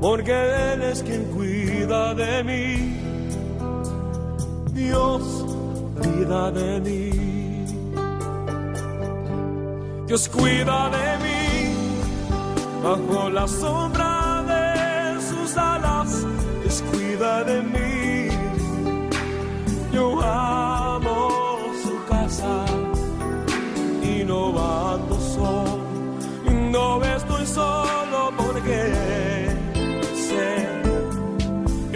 porque 0.00 0.32
Él 0.72 0.82
es 0.82 1.02
quien 1.02 1.24
cuida 1.24 2.14
de 2.14 2.42
mí. 2.44 2.96
Dios 4.72 5.22
cuida 6.00 6.50
de 6.50 6.80
mí. 6.80 7.10
Dios 10.06 10.28
cuida 10.28 10.90
de 10.90 11.18
mí 11.24 11.74
bajo 12.82 13.30
la 13.30 13.46
sombra 13.46 14.42
de 14.42 15.20
sus 15.20 15.56
alas. 15.56 16.26
Dios 16.62 16.82
cuida 16.90 17.44
de 17.44 17.62
mí. 17.62 17.79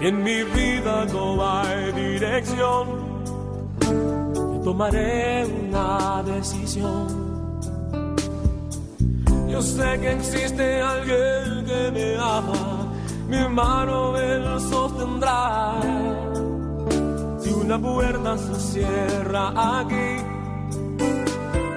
En 0.00 0.22
mi 0.22 0.42
vida 0.44 1.04
no 1.12 1.46
hay 1.46 1.92
dirección, 1.92 2.88
tomaré 4.64 5.44
una 5.44 6.22
decisión. 6.22 7.30
Yo 9.48 9.60
sé 9.60 9.98
que 10.00 10.12
existe 10.12 10.80
alguien 10.80 11.64
que 11.66 11.90
me 11.92 12.16
ama, 12.16 12.88
mi 13.28 13.46
mano 13.48 14.16
él 14.16 14.60
sostendrá. 14.60 15.74
Si 17.40 17.52
una 17.52 17.78
puerta 17.78 18.38
se 18.38 18.54
cierra 18.54 19.80
aquí, 19.80 20.24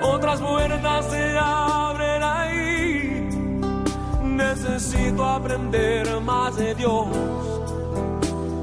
otras 0.01 0.39
puertas 0.39 1.05
se 1.09 1.37
abren 1.37 2.23
ahí. 2.23 3.29
Necesito 4.23 5.25
aprender 5.25 6.21
más 6.21 6.55
de 6.55 6.73
Dios 6.75 7.52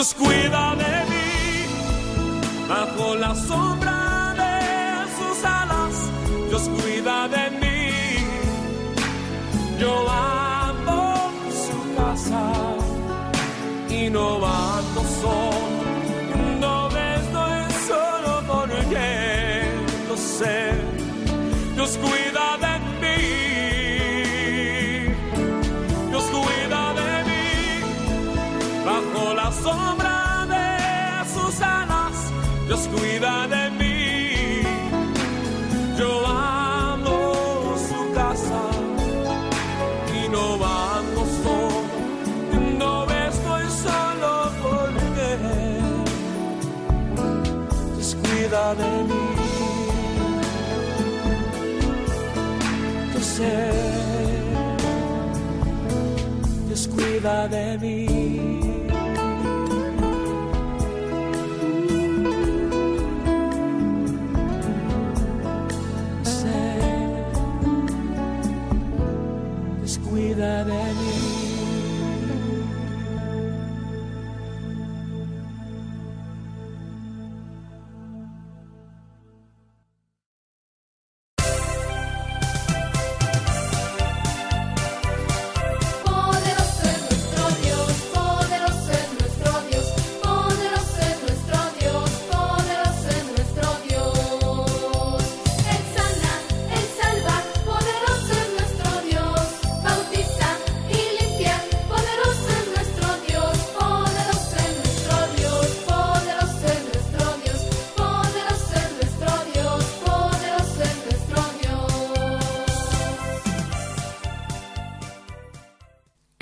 Cuida 0.00 0.74
de 0.76 1.04
mí 1.10 1.66
bajo 2.66 3.14
la 3.16 3.34
sombra 3.34 3.89
Dios 57.20 57.32
cuida 57.32 57.48
de 57.48 57.69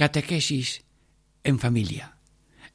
Catequesis 0.08 0.84
en 1.44 1.58
familia. 1.58 2.16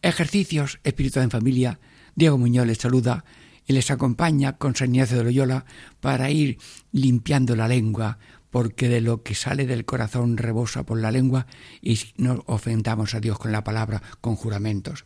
Ejercicios 0.04 0.80
espiritual 0.84 1.24
en 1.24 1.32
familia. 1.32 1.80
Diego 2.14 2.38
Muñoz 2.38 2.68
les 2.68 2.78
saluda 2.78 3.26
y 3.66 3.74
les 3.74 3.90
acompaña 3.90 4.58
con 4.58 4.76
San 4.76 4.94
Ignacio 4.94 5.18
de 5.18 5.24
Loyola 5.24 5.66
para 6.00 6.30
ir 6.30 6.60
limpiando 6.92 7.56
la 7.56 7.68
lengua, 7.68 8.20
porque 8.52 8.88
de 8.88 9.02
lo 9.02 9.24
que 9.24 9.34
sale 9.34 9.66
del 9.66 9.84
corazón 9.84 10.38
rebosa 10.38 10.84
por 10.84 11.02
la 11.02 11.10
lengua 11.10 11.48
y 11.82 12.00
no 12.18 12.44
ofendamos 12.46 13.16
a 13.16 13.20
Dios 13.20 13.40
con 13.40 13.52
la 13.52 13.64
palabra, 13.64 14.04
con 14.22 14.36
juramentos. 14.36 15.06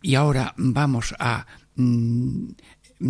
Y 0.00 0.14
ahora 0.14 0.54
vamos 0.56 1.12
a 1.18 1.48
mm, 1.74 2.50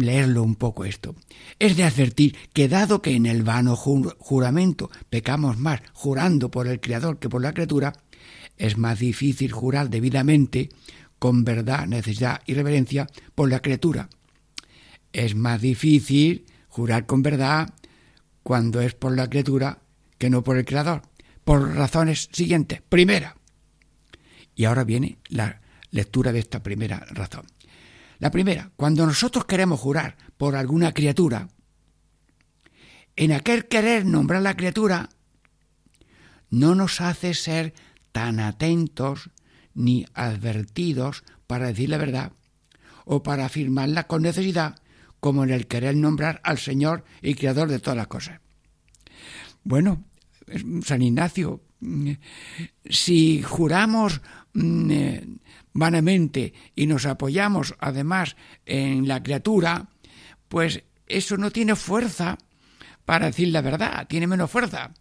leerlo 0.02 0.42
un 0.42 0.56
poco 0.56 0.84
esto. 0.84 1.14
Es 1.58 1.76
de 1.76 1.84
advertir 1.84 2.36
que 2.52 2.68
dado 2.68 3.02
que 3.02 3.14
en 3.14 3.26
el 3.26 3.42
vano 3.42 3.76
ju- 3.76 4.14
juramento 4.18 4.90
pecamos 5.10 5.58
más 5.58 5.80
jurando 5.92 6.50
por 6.50 6.66
el 6.66 6.80
Creador 6.80 7.18
que 7.18 7.28
por 7.28 7.42
la 7.42 7.52
criatura, 7.52 7.92
es 8.56 8.76
más 8.78 8.98
difícil 8.98 9.52
jurar 9.52 9.90
debidamente, 9.90 10.68
con 11.18 11.44
verdad, 11.44 11.86
necesidad 11.86 12.40
y 12.46 12.54
reverencia, 12.54 13.06
por 13.34 13.50
la 13.50 13.60
criatura. 13.60 14.08
Es 15.12 15.34
más 15.34 15.60
difícil 15.60 16.44
jurar 16.68 17.06
con 17.06 17.22
verdad 17.22 17.72
cuando 18.42 18.80
es 18.80 18.94
por 18.94 19.14
la 19.16 19.28
criatura 19.30 19.78
que 20.18 20.30
no 20.30 20.42
por 20.44 20.56
el 20.58 20.64
Creador, 20.64 21.02
por 21.44 21.74
razones 21.74 22.28
siguientes. 22.32 22.82
Primera, 22.88 23.36
y 24.54 24.64
ahora 24.64 24.84
viene 24.84 25.18
la 25.28 25.60
lectura 25.90 26.32
de 26.32 26.40
esta 26.40 26.62
primera 26.62 27.04
razón. 27.10 27.46
La 28.18 28.30
primera, 28.30 28.70
cuando 28.76 29.06
nosotros 29.06 29.44
queremos 29.44 29.80
jurar 29.80 30.16
por 30.36 30.56
alguna 30.56 30.92
criatura, 30.92 31.48
en 33.16 33.32
aquel 33.32 33.66
querer 33.66 34.04
nombrar 34.04 34.42
la 34.42 34.56
criatura, 34.56 35.08
no 36.50 36.74
nos 36.74 37.00
hace 37.00 37.34
ser 37.34 37.74
tan 38.12 38.40
atentos 38.40 39.30
ni 39.74 40.06
advertidos 40.14 41.24
para 41.46 41.66
decir 41.66 41.90
la 41.90 41.98
verdad 41.98 42.32
o 43.04 43.22
para 43.22 43.46
afirmarla 43.46 44.06
con 44.06 44.22
necesidad 44.22 44.76
como 45.20 45.44
en 45.44 45.50
el 45.50 45.66
querer 45.66 45.96
nombrar 45.96 46.40
al 46.44 46.58
Señor 46.58 47.04
y 47.22 47.34
Creador 47.34 47.68
de 47.68 47.78
todas 47.78 47.96
las 47.96 48.08
cosas. 48.08 48.40
Bueno, 49.62 50.04
San 50.84 51.02
Ignacio, 51.02 51.62
mm, 51.80 52.10
si 52.84 53.42
juramos 53.42 54.20
mm, 54.52 54.90
eh, 54.90 55.26
vanamente 55.74 56.54
y 56.74 56.86
nos 56.86 57.04
apoyamos 57.04 57.74
además 57.78 58.36
en 58.64 59.06
la 59.06 59.22
criatura, 59.22 59.88
pues 60.48 60.84
eso 61.06 61.36
no 61.36 61.50
tiene 61.50 61.76
fuerza 61.76 62.38
para 63.04 63.26
decir 63.26 63.48
la 63.48 63.60
verdad, 63.60 64.06
tiene 64.08 64.26
menos 64.26 64.50
fuerza. 64.50 64.92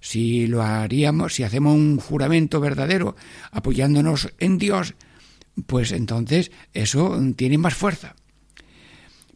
Si 0.00 0.46
lo 0.46 0.62
haríamos, 0.62 1.34
si 1.34 1.42
hacemos 1.42 1.74
un 1.74 1.98
juramento 1.98 2.60
verdadero 2.60 3.16
apoyándonos 3.50 4.32
en 4.38 4.58
Dios, 4.58 4.94
pues 5.66 5.92
entonces 5.92 6.50
eso 6.74 7.18
tiene 7.34 7.56
más 7.56 7.74
fuerza. 7.74 8.14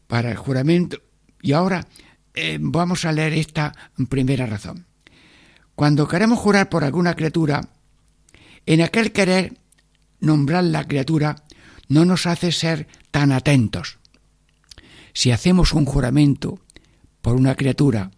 Para 0.07 0.31
el 0.33 0.37
juramento. 0.37 1.01
Y 1.41 1.53
ahora 1.53 1.87
eh, 2.35 2.59
vamos 2.61 3.05
a 3.05 3.13
leer 3.13 3.33
esta 3.33 3.73
primera 4.09 4.45
razón. 4.45 4.87
Cuando 5.75 6.07
queremos 6.07 6.39
jurar 6.39 6.69
por 6.69 6.85
alguna 6.85 7.15
criatura, 7.15 7.63
en 8.67 8.83
aquel 8.83 9.13
querer 9.13 9.55
nombrar 10.21 10.65
la 10.65 10.87
criatura 10.87 11.37
no 11.89 12.05
nos 12.05 12.27
hace 12.27 12.53
ser 12.53 12.87
tan 13.11 13.33
atentos. 13.33 13.99
Si 15.13 15.31
hacemos 15.33 15.73
un 15.73 15.85
juramento 15.85 16.61
por 17.21 17.37
una 17.37 17.57
criatura, 17.57 18.11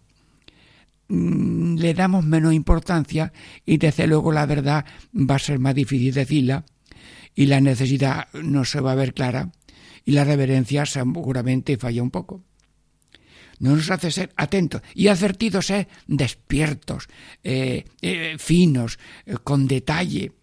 mm, 1.07 1.75
le 1.77 1.93
damos 1.93 2.23
menos 2.23 2.53
importancia 2.53 3.33
y 3.65 3.77
desde 3.77 4.07
luego 4.07 4.31
la 4.31 4.45
verdad 4.45 4.85
va 5.13 5.35
a 5.35 5.39
ser 5.39 5.59
más 5.59 5.75
difícil 5.75 6.13
decirla 6.13 6.65
y 7.35 7.47
la 7.47 7.61
necesidad 7.61 8.27
no 8.33 8.63
se 8.63 8.79
va 8.79 8.91
a 8.91 8.95
ver 8.95 9.13
clara 9.13 9.51
y 10.05 10.11
la 10.11 10.23
reverencia 10.23 10.85
seguramente 10.85 11.77
falla 11.77 12.03
un 12.03 12.11
poco. 12.11 12.43
No 13.59 13.75
nos 13.75 13.89
hace 13.91 14.11
ser 14.11 14.33
atentos 14.35 14.81
y 14.93 15.07
advertidos 15.07 15.67
ser 15.67 15.87
despiertos, 16.07 17.07
eh, 17.43 17.85
eh, 18.01 18.35
finos, 18.37 18.99
eh, 19.25 19.35
con 19.43 19.67
detalle, 19.67 20.33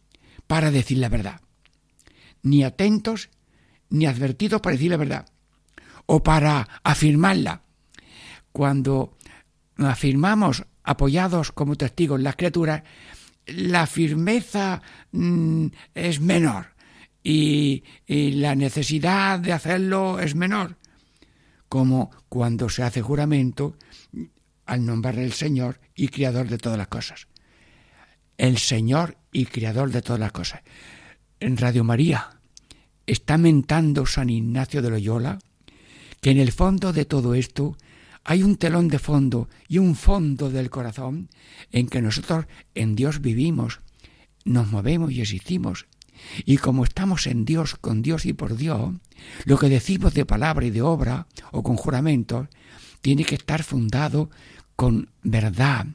para 0.47 0.71
decir 0.71 0.99
la 0.99 1.09
verdad. 1.09 1.41
Ni 2.43 2.65
atentos 2.65 3.31
ni 3.91 4.07
advertidos 4.07 4.61
para 4.61 4.77
decir 4.77 4.91
la 4.91 4.97
verdad 4.97 5.27
o 6.07 6.23
para 6.23 6.69
afirmarla. 6.83 7.63
Cuando 8.53 9.17
afirmamos 9.77 10.65
apoyados 10.83 11.53
como 11.53 11.77
testigos 11.77 12.21
las 12.21 12.37
criaturas, 12.37 12.83
la 13.47 13.87
firmeza 13.87 14.83
mm, 15.13 15.67
es 15.95 16.21
menor 16.21 16.75
y, 17.23 17.85
y 18.07 18.33
la 18.33 18.55
necesidad 18.55 19.39
de 19.39 19.53
hacerlo 19.53 20.19
es 20.19 20.35
menor, 20.35 20.77
como 21.69 22.11
cuando 22.29 22.69
se 22.69 22.83
hace 22.83 23.03
juramento 23.03 23.77
al 24.67 24.85
nombrar 24.85 25.19
el 25.19 25.33
Señor 25.33 25.81
y 25.95 26.09
Creador 26.09 26.49
de 26.49 26.59
todas 26.59 26.79
las 26.79 26.89
cosas. 26.89 27.29
El 28.37 28.59
Señor 28.59 29.17
y 29.33 29.47
Creador 29.47 29.91
de 29.91 30.03
todas 30.03 30.21
las 30.21 30.33
cosas. 30.33 30.63
En 31.41 31.57
Radio 31.57 31.85
María 31.85 32.29
está 33.07 33.39
mentando 33.39 34.05
San 34.05 34.29
Ignacio 34.29 34.83
de 34.83 34.91
Loyola 34.91 35.39
que 36.21 36.31
en 36.31 36.39
el 36.39 36.53
fondo 36.53 36.93
de 36.93 37.07
todo 37.07 37.33
esto 37.35 37.79
hay 38.25 38.43
un 38.43 38.57
telón 38.57 38.89
de 38.89 38.99
fondo 38.99 39.49
y 39.67 39.79
un 39.79 39.97
fondo 39.97 40.51
del 40.51 40.69
corazón 40.69 41.31
en 41.73 41.89
que 41.89 42.03
nosotros 42.03 42.45
en 42.75 42.95
Dios 42.95 43.23
vivimos, 43.23 43.81
nos 44.45 44.71
movemos 44.71 45.13
y 45.13 45.23
existimos. 45.23 45.87
Y 46.45 46.59
como 46.59 46.85
estamos 46.85 47.27
en 47.27 47.47
Dios, 47.47 47.75
con 47.75 48.03
Dios 48.03 48.27
y 48.27 48.35
por 48.35 48.55
Dios, 48.55 48.97
lo 49.47 49.59
que 49.59 49.71
decimos 49.71 50.13
de 50.13 50.27
palabra 50.27 50.67
y 50.67 50.71
de 50.71 50.83
obra 50.83 51.27
o 51.53 51.63
con 51.63 51.77
juramentos 51.77 52.49
tiene 53.01 53.25
que 53.25 53.37
estar 53.37 53.63
fundado 53.63 54.29
con 54.77 55.09
verdad, 55.23 55.87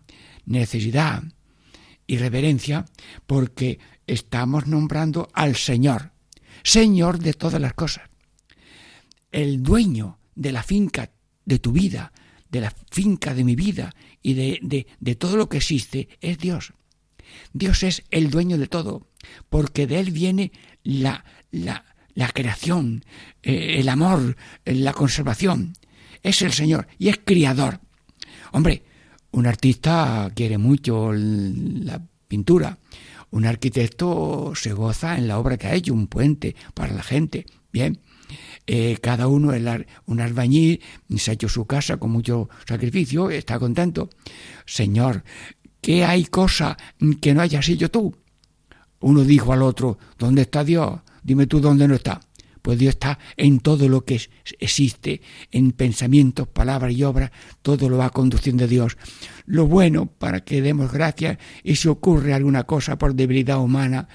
necesidad 0.48 1.24
y 2.08 2.18
reverencia, 2.18 2.86
porque 3.28 3.78
estamos 4.08 4.68
nombrando 4.68 5.30
al 5.34 5.56
Señor, 5.56 6.12
Señor 6.64 7.20
de 7.20 7.34
todas 7.34 7.62
las 7.62 7.74
cosas. 7.74 8.10
El 9.32 9.64
dueño 9.64 10.20
de 10.36 10.52
la 10.52 10.64
finca 10.64 11.12
de 11.46 11.60
tu 11.60 11.72
vida, 11.72 12.12
de 12.50 12.62
la 12.62 12.74
finca 12.92 13.34
de 13.34 13.44
mi 13.44 13.56
vida 13.56 13.94
y 14.22 14.34
de, 14.34 14.60
de, 14.62 14.88
de 15.00 15.16
todo 15.16 15.38
lo 15.38 15.50
que 15.50 15.58
existe 15.58 16.10
es 16.22 16.38
Dios. 16.40 16.74
Dios 17.54 17.84
es 17.84 18.04
el 18.12 18.30
dueño 18.30 18.58
de 18.58 18.68
todo, 18.68 19.08
porque 19.50 19.88
de 19.88 20.00
Él 20.00 20.12
viene 20.12 20.52
la, 20.84 21.26
la, 21.52 21.86
la 22.14 22.30
creación, 22.30 23.04
eh, 23.44 23.76
el 23.80 23.90
amor, 23.90 24.38
la 24.66 24.94
conservación. 24.94 25.74
Es 26.24 26.42
el 26.42 26.54
Señor 26.54 26.88
y 26.98 27.10
es 27.10 27.20
criador. 27.24 27.80
Hombre, 28.52 28.84
un 29.32 29.48
artista 29.48 30.32
quiere 30.34 30.58
mucho 30.58 31.12
la 31.14 32.02
pintura. 32.28 32.78
Un 33.32 33.46
arquitecto 33.46 34.54
se 34.56 34.74
goza 34.74 35.18
en 35.18 35.28
la 35.28 35.40
obra 35.40 35.58
que 35.58 35.68
ha 35.68 35.74
hecho, 35.74 35.94
un 35.94 36.08
puente 36.08 36.56
para 36.74 36.94
la 36.94 37.04
gente. 37.04 37.46
Bien, 37.72 38.00
eh, 38.68 38.98
cada 39.02 39.28
uno, 39.28 39.54
el 39.54 39.86
un 40.06 40.22
albañil, 40.22 40.82
se 41.18 41.32
ha 41.32 41.34
hecho 41.34 41.50
su 41.50 41.66
casa 41.66 41.98
con 41.98 42.12
mucho 42.12 42.50
sacrificio, 42.68 43.30
está 43.30 43.60
contento. 43.60 44.10
Señor, 44.66 45.24
¿qué 45.82 46.06
hay 46.06 46.26
cosa 46.26 46.78
que 47.22 47.34
no 47.34 47.42
hayas 47.42 47.68
hecho 47.70 47.92
tú? 47.92 48.16
Uno 49.00 49.24
dijo 49.24 49.54
al 49.54 49.62
otro, 49.62 49.98
¿dónde 50.18 50.44
está 50.44 50.64
Dios? 50.64 51.02
Dime 51.24 51.48
tú 51.48 51.60
dónde 51.60 51.88
no 51.88 51.96
está. 51.96 52.20
Pues 52.66 52.80
Dios 52.80 52.96
está 52.96 53.20
en 53.38 53.60
todo 53.60 53.88
lo 53.88 54.06
que 54.06 54.20
existe, 54.58 55.22
en 55.52 55.72
pensamientos, 55.72 56.48
palabras 56.48 56.94
y 56.94 57.04
obras, 57.04 57.30
todo 57.62 57.90
lo 57.90 57.98
va 57.98 58.10
conduciendo 58.10 58.66
Dios. 58.66 58.98
Lo 59.46 59.68
bueno 59.68 60.08
para 60.08 60.44
que 60.44 60.64
demos 60.64 60.92
gracias 60.92 61.38
y 61.64 61.76
si 61.76 61.90
ocurre 61.90 62.34
alguna 62.34 62.64
cosa 62.64 62.98
por 62.98 63.14
debilidad 63.14 63.60
humana, 63.60 64.08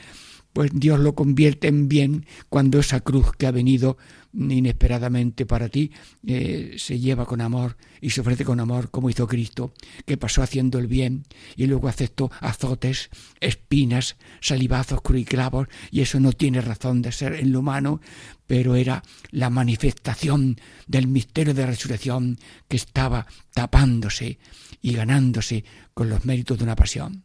pues 0.53 0.71
Dios 0.73 0.99
lo 1.01 1.15
convierte 1.15 1.69
en 1.69 1.89
bien 1.89 2.27
cuando 2.49 2.79
esa 2.81 3.01
cruz 3.01 3.33
que 3.37 3.47
ha 3.47 3.51
venido 3.51 3.97
inesperadamente 4.33 5.47
para 5.47 5.69
ti 5.69 5.91
eh, 6.27 6.77
se 6.79 6.99
lleva 6.99 7.27
con 7.27 7.41
amor 7.41 7.77
y 8.01 8.11
se 8.11 8.21
ofrece 8.21 8.45
con 8.45 8.61
amor 8.61 8.91
como 8.91 9.11
hizo 9.11 9.27
Cristo, 9.27 9.73
que 10.07 10.17
pasó 10.17 10.43
haciendo 10.43 10.79
el 10.79 10.87
bien 10.87 11.25
y 11.57 11.67
luego 11.67 11.89
aceptó 11.89 12.31
azotes, 12.41 13.11
espinas, 13.41 14.17
salivazos, 14.41 15.03
cruciclavos 15.03 15.69
y 15.91 16.01
eso 16.01 16.21
no 16.21 16.33
tiene 16.33 16.61
razón 16.61 17.03
de 17.03 17.13
ser 17.13 17.35
en 17.35 17.53
lo 17.53 17.61
humano, 17.61 18.01
pero 18.47 18.75
era 18.75 19.03
la 19.31 19.51
manifestación 19.51 20.61
del 20.87 21.09
misterio 21.09 21.55
de 21.55 21.67
resurrección 21.67 22.39
que 22.69 22.77
estaba 22.77 23.27
tapándose 23.53 24.39
y 24.83 24.95
ganándose 24.95 25.65
con 25.95 26.09
los 26.09 26.25
méritos 26.25 26.59
de 26.59 26.65
una 26.65 26.77
pasión 26.77 27.25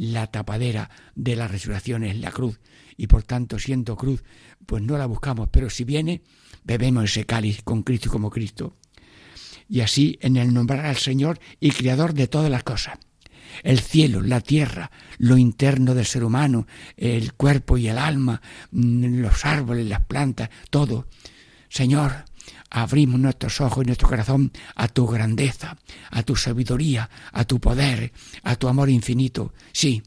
la 0.00 0.28
tapadera 0.28 0.88
de 1.14 1.36
la 1.36 1.46
resurrección 1.46 2.04
es 2.04 2.16
la 2.16 2.30
cruz. 2.30 2.58
Y 2.96 3.06
por 3.06 3.22
tanto 3.22 3.58
siendo 3.58 3.96
cruz 3.96 4.24
pues 4.64 4.82
no 4.82 4.96
la 4.96 5.04
buscamos. 5.04 5.50
Pero 5.52 5.68
si 5.68 5.84
viene 5.84 6.22
bebemos 6.64 7.04
ese 7.04 7.26
cáliz 7.26 7.62
con 7.62 7.82
Cristo 7.82 8.10
como 8.10 8.30
Cristo. 8.30 8.76
Y 9.68 9.80
así 9.80 10.18
en 10.22 10.38
el 10.38 10.54
nombrar 10.54 10.86
al 10.86 10.96
Señor 10.96 11.38
y 11.60 11.70
Creador 11.70 12.14
de 12.14 12.28
todas 12.28 12.50
las 12.50 12.62
cosas. 12.62 12.98
El 13.62 13.80
cielo, 13.80 14.22
la 14.22 14.40
tierra, 14.40 14.90
lo 15.18 15.36
interno 15.36 15.94
del 15.94 16.06
ser 16.06 16.24
humano, 16.24 16.66
el 16.96 17.34
cuerpo 17.34 17.76
y 17.76 17.88
el 17.88 17.98
alma, 17.98 18.40
mm, 18.70 19.20
los 19.20 19.44
árboles, 19.44 19.86
las 19.86 20.06
plantas, 20.06 20.48
todo. 20.70 21.08
Señor, 21.68 22.24
abrimos 22.70 23.20
nuestros 23.20 23.60
ojos 23.60 23.84
y 23.84 23.86
nuestro 23.86 24.08
corazón 24.08 24.52
a 24.74 24.88
tu 24.88 25.06
grandeza, 25.06 25.76
a 26.10 26.22
tu 26.22 26.36
sabiduría, 26.36 27.10
a 27.32 27.44
tu 27.44 27.60
poder, 27.60 28.12
a 28.42 28.56
tu 28.56 28.68
amor 28.68 28.88
infinito. 28.88 29.52
Sí, 29.72 30.02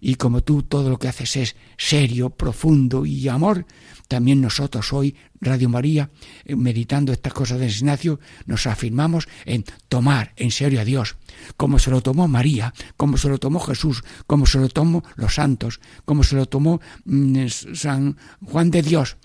y 0.00 0.16
como 0.16 0.42
tú 0.42 0.62
todo 0.62 0.90
lo 0.90 0.98
que 0.98 1.08
haces 1.08 1.36
es 1.36 1.56
serio, 1.76 2.30
profundo 2.30 3.06
y 3.06 3.28
amor, 3.28 3.66
también 4.08 4.40
nosotros 4.40 4.92
hoy, 4.92 5.16
Radio 5.40 5.68
María, 5.68 6.10
eh, 6.44 6.56
meditando 6.56 7.12
estas 7.12 7.32
cosas 7.32 7.58
de 7.58 7.66
Ignacio, 7.66 8.20
nos 8.46 8.66
afirmamos 8.66 9.28
en 9.44 9.64
tomar 9.88 10.32
en 10.36 10.50
serio 10.50 10.80
a 10.80 10.84
Dios, 10.84 11.16
como 11.56 11.78
se 11.78 11.90
lo 11.90 12.00
tomó 12.02 12.28
María, 12.28 12.72
como 12.96 13.18
se 13.18 13.28
lo 13.28 13.38
tomó 13.38 13.60
Jesús, 13.60 14.04
como 14.26 14.46
se 14.46 14.58
lo 14.58 14.68
tomó 14.68 15.02
los 15.16 15.34
santos, 15.34 15.80
como 16.04 16.22
se 16.22 16.36
lo 16.36 16.46
tomó 16.46 16.80
mm, 17.04 17.46
San 17.74 18.16
Juan 18.44 18.70
de 18.70 18.82
Dios. 18.82 19.16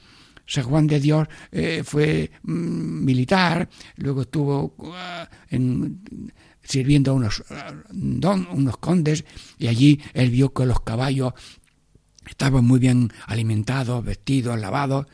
San 0.52 0.66
Juan 0.66 0.86
de 0.86 1.00
Dios 1.00 1.30
eh, 1.54 1.82
fue 1.86 2.30
mm, 2.44 3.06
militar, 3.06 3.70
luego 3.96 4.24
estuvo 4.24 4.76
en, 5.50 6.02
sirviendo 6.62 7.12
a 7.12 7.14
unos, 7.14 7.42
don, 7.90 8.48
unos 8.52 8.76
condes 8.78 9.24
y 9.58 9.68
allí 9.68 10.02
él 10.14 10.30
vio 10.30 10.52
que 10.52 10.66
los 10.66 10.82
caballos 10.82 11.34
estaban 12.28 12.66
muy 12.66 12.80
bien 12.80 13.14
alimentados, 13.28 14.04
vestidos, 14.04 14.60
lavados 14.60 15.06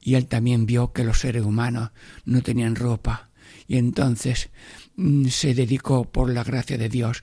y 0.00 0.14
él 0.14 0.28
también 0.28 0.64
vio 0.64 0.92
que 0.92 1.02
los 1.02 1.18
seres 1.18 1.44
humanos 1.44 1.90
no 2.24 2.40
tenían 2.42 2.76
ropa. 2.76 3.30
Y 3.66 3.78
entonces 3.78 4.48
se 5.28 5.54
dedicó 5.54 6.04
por 6.04 6.30
la 6.30 6.42
gracia 6.42 6.76
de 6.76 6.88
Dios 6.88 7.22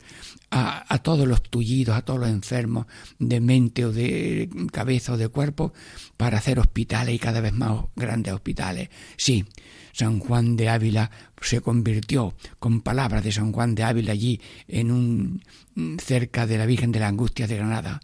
a, 0.49 0.85
a, 0.93 0.99
todos 0.99 1.27
los 1.27 1.43
tullidos, 1.43 1.95
a 1.95 2.03
todos 2.03 2.19
los 2.19 2.29
enfermos 2.29 2.85
de 3.19 3.41
mente 3.41 3.85
o 3.85 3.91
de 3.91 4.49
cabeza 4.71 5.13
o 5.13 5.17
de 5.17 5.27
cuerpo 5.27 5.73
para 6.15 6.37
hacer 6.37 6.59
hospitales 6.59 7.13
y 7.13 7.19
cada 7.19 7.41
vez 7.41 7.53
más 7.53 7.85
grandes 7.95 8.33
hospitales. 8.33 8.89
Sí, 9.17 9.45
San 9.91 10.19
Juan 10.19 10.55
de 10.55 10.69
Ávila 10.69 11.09
se 11.41 11.61
convirtió 11.61 12.35
con 12.59 12.81
palabras 12.81 13.23
de 13.23 13.31
San 13.31 13.51
Juan 13.51 13.75
de 13.75 13.83
Ávila 13.83 14.13
allí 14.13 14.39
en 14.67 14.91
un 14.91 15.43
cerca 15.99 16.47
de 16.47 16.57
la 16.57 16.65
Virgen 16.65 16.91
de 16.91 16.99
la 16.99 17.07
Angustia 17.07 17.47
de 17.47 17.57
Granada. 17.57 18.01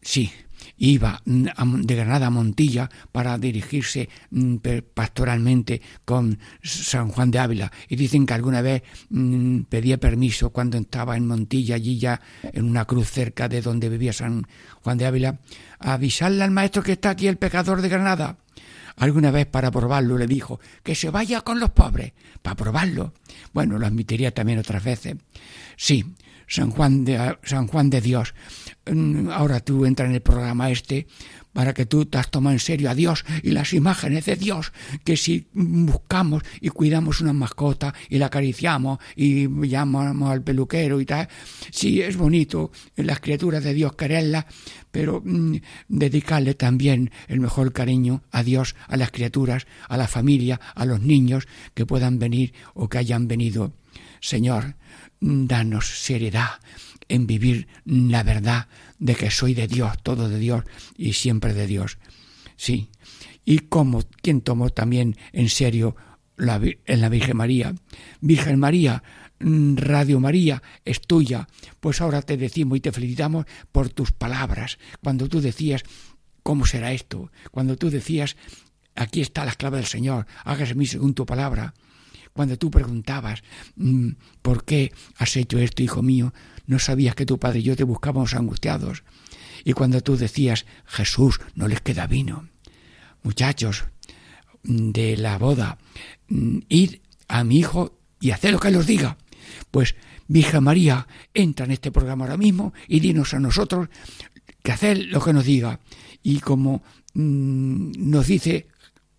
Sí, 0.00 0.32
iba 0.76 1.22
de 1.24 1.94
Granada 1.94 2.26
a 2.26 2.30
Montilla 2.30 2.90
para 3.10 3.38
dirigirse 3.38 4.08
mm, 4.30 4.56
pastoralmente 4.94 5.80
con 6.04 6.38
San 6.62 7.08
Juan 7.08 7.30
de 7.30 7.38
Ávila. 7.38 7.72
Y 7.88 7.96
dicen 7.96 8.26
que 8.26 8.34
alguna 8.34 8.62
vez 8.62 8.82
mm, 9.10 9.62
pedía 9.62 9.98
permiso 9.98 10.50
cuando 10.50 10.78
estaba 10.78 11.16
en 11.16 11.26
Montilla, 11.26 11.76
allí 11.76 11.98
ya 11.98 12.20
en 12.42 12.64
una 12.64 12.84
cruz 12.84 13.10
cerca 13.10 13.48
de 13.48 13.62
donde 13.62 13.88
vivía 13.88 14.12
San 14.12 14.46
Juan 14.82 14.98
de 14.98 15.06
Ávila, 15.06 15.38
a 15.78 15.94
avisarle 15.94 16.44
al 16.44 16.50
maestro 16.50 16.82
que 16.82 16.92
está 16.92 17.10
aquí 17.10 17.26
el 17.26 17.36
pecador 17.36 17.82
de 17.82 17.88
Granada. 17.88 18.38
Alguna 18.96 19.30
vez 19.30 19.46
para 19.46 19.70
probarlo 19.70 20.18
le 20.18 20.26
dijo 20.26 20.60
que 20.82 20.94
se 20.94 21.10
vaya 21.10 21.40
con 21.40 21.60
los 21.60 21.70
pobres, 21.70 22.12
para 22.42 22.56
probarlo. 22.56 23.14
Bueno, 23.52 23.78
lo 23.78 23.86
admitiría 23.86 24.32
también 24.34 24.58
otras 24.58 24.84
veces. 24.84 25.16
Sí, 25.76 26.04
San 26.52 26.70
Juan 26.70 27.06
de, 27.06 27.38
San 27.44 27.66
Juan 27.66 27.88
de 27.88 28.02
Dios. 28.02 28.34
Mm, 28.84 29.30
ahora 29.30 29.60
tú 29.60 29.86
entras 29.86 30.10
en 30.10 30.16
el 30.16 30.20
programa 30.20 30.70
este 30.70 31.06
para 31.54 31.72
que 31.72 31.86
tú 31.86 32.04
te 32.04 32.18
has 32.18 32.30
tomado 32.30 32.52
en 32.52 32.60
serio 32.60 32.90
a 32.90 32.94
Dios 32.94 33.24
y 33.42 33.52
las 33.52 33.72
imágenes 33.72 34.26
de 34.26 34.36
Dios, 34.36 34.72
que 35.02 35.16
si 35.16 35.46
buscamos 35.54 36.42
y 36.60 36.68
cuidamos 36.68 37.22
una 37.22 37.32
mascota 37.32 37.94
y 38.10 38.18
la 38.18 38.26
acariciamos 38.26 38.98
y 39.16 39.48
llamamos 39.66 40.30
al 40.30 40.42
peluquero 40.42 41.00
y 41.00 41.06
tal, 41.06 41.28
sí 41.70 42.02
es 42.02 42.18
bonito 42.18 42.70
las 42.96 43.20
criaturas 43.20 43.64
de 43.64 43.72
Dios 43.72 43.94
quererlas, 43.96 44.44
pero 44.90 45.22
mm, 45.24 45.56
dedicarle 45.88 46.52
también 46.52 47.10
el 47.28 47.40
mejor 47.40 47.72
cariño 47.72 48.24
a 48.30 48.42
Dios, 48.42 48.74
a 48.88 48.98
las 48.98 49.10
criaturas, 49.10 49.66
a 49.88 49.96
la 49.96 50.06
familia, 50.06 50.60
a 50.74 50.84
los 50.84 51.00
niños 51.00 51.48
que 51.72 51.86
puedan 51.86 52.18
venir 52.18 52.52
o 52.74 52.90
que 52.90 52.98
hayan 52.98 53.26
venido. 53.26 53.72
Señor, 54.20 54.76
danos 55.22 55.86
seriedad 55.86 56.60
en 57.08 57.26
vivir 57.26 57.68
la 57.84 58.22
verdad 58.22 58.68
de 58.98 59.14
que 59.14 59.30
soy 59.30 59.54
de 59.54 59.68
Dios, 59.68 59.96
todo 60.02 60.28
de 60.28 60.38
Dios 60.38 60.64
y 60.96 61.12
siempre 61.12 61.54
de 61.54 61.66
Dios. 61.66 61.98
Sí. 62.56 62.90
Y 63.44 63.60
como 63.60 64.02
quien 64.20 64.40
tomó 64.40 64.70
también 64.70 65.16
en 65.32 65.48
serio 65.48 65.96
la, 66.36 66.60
en 66.62 67.00
la 67.00 67.08
Virgen 67.08 67.36
María. 67.36 67.74
Virgen 68.20 68.58
María, 68.58 69.02
mm, 69.40 69.76
Radio 69.76 70.20
María 70.20 70.62
es 70.84 71.00
tuya. 71.00 71.48
Pues 71.80 72.00
ahora 72.00 72.22
te 72.22 72.36
decimos 72.36 72.78
y 72.78 72.80
te 72.80 72.92
felicitamos 72.92 73.46
por 73.70 73.88
tus 73.90 74.12
palabras. 74.12 74.78
Cuando 75.02 75.28
tú 75.28 75.40
decías, 75.40 75.82
¿cómo 76.42 76.66
será 76.66 76.92
esto? 76.92 77.30
Cuando 77.50 77.76
tú 77.76 77.90
decías, 77.90 78.36
aquí 78.94 79.20
está 79.20 79.44
la 79.44 79.54
clave 79.54 79.78
del 79.78 79.86
Señor, 79.86 80.26
hágase 80.44 80.74
mi 80.74 80.86
según 80.86 81.14
tu 81.14 81.26
palabra. 81.26 81.74
Cuando 82.32 82.56
tú 82.56 82.70
preguntabas, 82.70 83.42
mm, 83.76 84.10
¿por 84.40 84.64
qué 84.64 84.92
has 85.16 85.36
hecho 85.36 85.58
esto, 85.58 85.82
hijo 85.82 86.02
mío? 86.02 86.32
No 86.66 86.78
sabías 86.78 87.14
que 87.14 87.26
tu 87.26 87.38
padre 87.38 87.60
y 87.60 87.64
yo 87.64 87.76
te 87.76 87.84
buscábamos 87.84 88.34
angustiados. 88.34 89.04
Y 89.64 89.72
cuando 89.74 90.00
tú 90.00 90.16
decías, 90.16 90.66
Jesús, 90.86 91.40
no 91.54 91.68
les 91.68 91.80
queda 91.80 92.06
vino. 92.06 92.48
Muchachos 93.22 93.84
de 94.62 95.16
la 95.16 95.38
boda, 95.38 95.78
mm, 96.28 96.58
id 96.68 96.96
a 97.28 97.44
mi 97.44 97.58
hijo 97.58 97.98
y 98.20 98.30
haced 98.30 98.52
lo 98.52 98.60
que 98.60 98.68
él 98.68 98.76
os 98.76 98.86
diga. 98.86 99.18
Pues 99.70 99.94
Virgen 100.28 100.64
María, 100.64 101.06
entra 101.34 101.66
en 101.66 101.72
este 101.72 101.90
programa 101.92 102.24
ahora 102.24 102.36
mismo 102.36 102.72
y 102.88 103.00
dinos 103.00 103.34
a 103.34 103.40
nosotros 103.40 103.88
que 104.62 104.72
haced 104.72 104.96
lo 105.08 105.22
que 105.22 105.32
nos 105.32 105.44
diga. 105.44 105.80
Y 106.22 106.40
como 106.40 106.82
mm, 107.14 107.92
nos 108.10 108.26
dice 108.26 108.68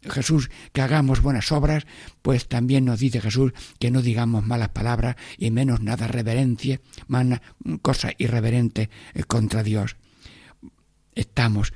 Jesús 0.09 0.49
que 0.71 0.81
hagamos 0.81 1.21
buenas 1.21 1.51
obras, 1.51 1.85
pues 2.21 2.47
también 2.47 2.85
nos 2.85 2.99
dice 2.99 3.21
Jesús 3.21 3.53
que 3.79 3.91
no 3.91 4.01
digamos 4.01 4.45
malas 4.45 4.69
palabras 4.69 5.15
y 5.37 5.51
menos 5.51 5.81
nada 5.81 6.07
reverencia, 6.07 6.81
mana, 7.07 7.41
cosa 7.81 8.11
irreverente 8.17 8.89
eh, 9.13 9.23
contra 9.23 9.63
Dios. 9.63 9.95
Estamos 11.15 11.73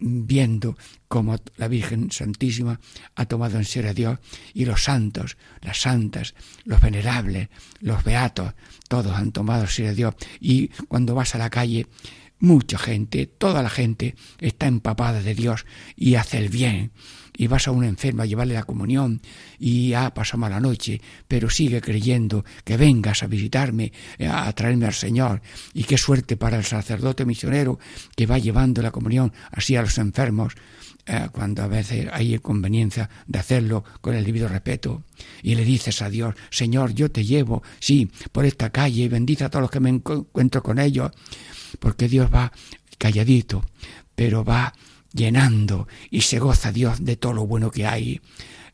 viendo 0.00 0.76
cómo 1.08 1.36
la 1.56 1.68
Virgen 1.68 2.10
Santísima 2.10 2.80
ha 3.16 3.26
tomado 3.26 3.58
en 3.58 3.64
serio 3.64 3.90
a 3.90 3.94
Dios 3.94 4.18
y 4.54 4.64
los 4.64 4.84
santos, 4.84 5.36
las 5.60 5.80
santas, 5.80 6.34
los 6.64 6.80
venerables, 6.80 7.48
los 7.80 8.04
beatos, 8.04 8.54
todos 8.88 9.16
han 9.16 9.32
tomado 9.32 9.62
en 9.62 9.68
serio 9.68 9.90
a 9.90 9.94
Dios. 9.94 10.14
Y 10.40 10.68
cuando 10.88 11.14
vas 11.14 11.34
a 11.34 11.38
la 11.38 11.50
calle, 11.50 11.86
mucha 12.38 12.78
gente, 12.78 13.26
toda 13.26 13.62
la 13.62 13.70
gente 13.70 14.14
está 14.38 14.66
empapada 14.66 15.20
de 15.20 15.34
Dios 15.34 15.66
y 15.96 16.14
hace 16.14 16.38
el 16.38 16.48
bien 16.48 16.92
y 17.38 17.46
vas 17.46 17.68
a 17.68 17.70
un 17.70 17.84
enfermo 17.84 18.22
a 18.22 18.26
llevarle 18.26 18.54
la 18.54 18.64
comunión 18.64 19.22
y 19.58 19.94
ha 19.94 20.12
pasado 20.12 20.38
mala 20.38 20.60
noche, 20.60 21.00
pero 21.28 21.48
sigue 21.48 21.80
creyendo 21.80 22.44
que 22.64 22.76
vengas 22.76 23.22
a 23.22 23.28
visitarme, 23.28 23.92
a 24.28 24.52
traerme 24.52 24.86
al 24.86 24.92
Señor. 24.92 25.40
Y 25.72 25.84
qué 25.84 25.96
suerte 25.96 26.36
para 26.36 26.58
el 26.58 26.64
sacerdote 26.64 27.24
misionero 27.24 27.78
que 28.16 28.26
va 28.26 28.38
llevando 28.38 28.82
la 28.82 28.90
comunión 28.90 29.32
así 29.52 29.76
a 29.76 29.82
los 29.82 29.96
enfermos, 29.98 30.54
eh, 31.06 31.28
cuando 31.30 31.62
a 31.62 31.68
veces 31.68 32.08
hay 32.12 32.36
conveniencia 32.40 33.08
de 33.28 33.38
hacerlo 33.38 33.84
con 34.00 34.16
el 34.16 34.24
debido 34.24 34.48
respeto. 34.48 35.04
Y 35.40 35.54
le 35.54 35.64
dices 35.64 36.02
a 36.02 36.10
Dios, 36.10 36.34
Señor, 36.50 36.92
yo 36.92 37.08
te 37.10 37.24
llevo, 37.24 37.62
sí, 37.78 38.10
por 38.32 38.46
esta 38.46 38.70
calle 38.70 39.04
y 39.04 39.08
bendice 39.08 39.44
a 39.44 39.48
todos 39.48 39.62
los 39.62 39.70
que 39.70 39.80
me 39.80 39.90
encuentro 39.90 40.60
con 40.60 40.80
ellos, 40.80 41.12
porque 41.78 42.08
Dios 42.08 42.28
va 42.34 42.52
calladito, 42.98 43.64
pero 44.16 44.44
va 44.44 44.74
llenando 45.12 45.88
y 46.10 46.22
se 46.22 46.38
goza 46.38 46.72
Dios 46.72 47.04
de 47.04 47.16
todo 47.16 47.32
lo 47.32 47.46
bueno 47.46 47.70
que 47.70 47.86
hay. 47.86 48.20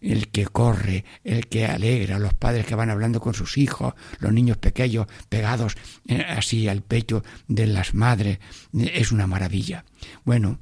El 0.01 0.29
que 0.29 0.45
corre, 0.45 1.07
el 1.25 1.47
que 1.47 1.65
alegra, 1.65 2.19
los 2.19 2.35
padres 2.35 2.67
que 2.67 2.75
van 2.75 2.91
hablando 2.91 3.21
con 3.21 3.33
sus 3.33 3.57
hijos, 3.57 3.95
los 4.19 4.35
niños 4.35 4.59
pequeños 4.59 5.07
pegados 5.31 5.77
eh, 6.07 6.23
así 6.29 6.69
al 6.69 6.83
pecho 6.83 7.25
de 7.49 7.67
las 7.67 7.95
madres, 7.95 8.39
es 8.75 9.13
una 9.13 9.27
maravilla. 9.27 9.87
Bueno, 10.25 10.59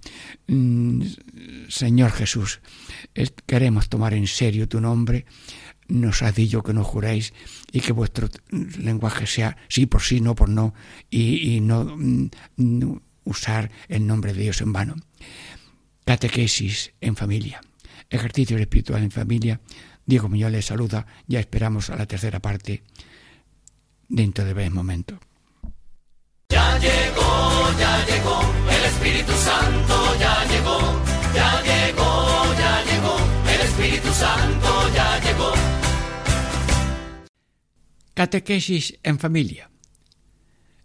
mm, 0.46 1.02
Señor 1.68 2.12
Jesús, 2.12 2.60
queremos 3.44 3.88
tomar 3.88 4.14
en 4.14 4.28
serio 4.28 4.68
tu 4.68 4.80
nombre, 4.80 5.26
nos 5.88 6.22
has 6.22 6.34
dicho 6.34 6.62
que 6.62 6.72
no 6.72 6.84
juréis 6.84 7.34
y 7.72 7.80
que 7.80 7.92
vuestro 7.92 8.28
lenguaje 8.50 9.26
sea 9.26 9.56
sí 9.68 9.86
por 9.86 10.02
sí, 10.02 10.20
no 10.20 10.34
por 10.34 10.48
no, 10.48 10.72
y, 11.10 11.60
no, 11.60 11.96
mm, 11.96 12.30
no 12.56 13.02
usar 13.24 13.70
el 13.88 14.06
nombre 14.06 14.32
de 14.32 14.42
Dios 14.42 14.60
en 14.60 14.72
vano. 14.72 14.96
Catequesis 16.04 16.92
en 17.00 17.16
familia, 17.16 17.60
ejercicio 18.10 18.58
espiritual 18.58 19.02
en 19.02 19.10
familia. 19.10 19.60
Diego 20.04 20.28
Muñoz 20.28 20.50
les 20.50 20.66
saluda, 20.66 21.06
ya 21.28 21.38
esperamos 21.38 21.90
a 21.90 21.96
la 21.96 22.06
tercera 22.06 22.40
parte 22.40 22.82
dentro 24.08 24.44
de 24.44 24.52
breve 24.52 24.70
momento. 24.70 25.18
Ya 26.48 26.78
llegó, 26.78 27.78
ya 27.78 28.04
llegó, 28.04 28.40
el 28.68 28.84
Espíritu 28.84 29.32
Santo 29.32 30.18
ya 30.18 30.44
llegó, 30.44 30.78
ya 31.34 31.62
llegó, 31.62 32.54
ya 32.58 32.84
llegó, 32.84 33.16
el 33.54 33.60
Espíritu 33.60 34.12
Santo 34.12 34.94
ya 34.94 35.20
llegó. 35.20 35.52
Catequesis 38.12 38.98
en 39.02 39.18
familia. 39.18 39.71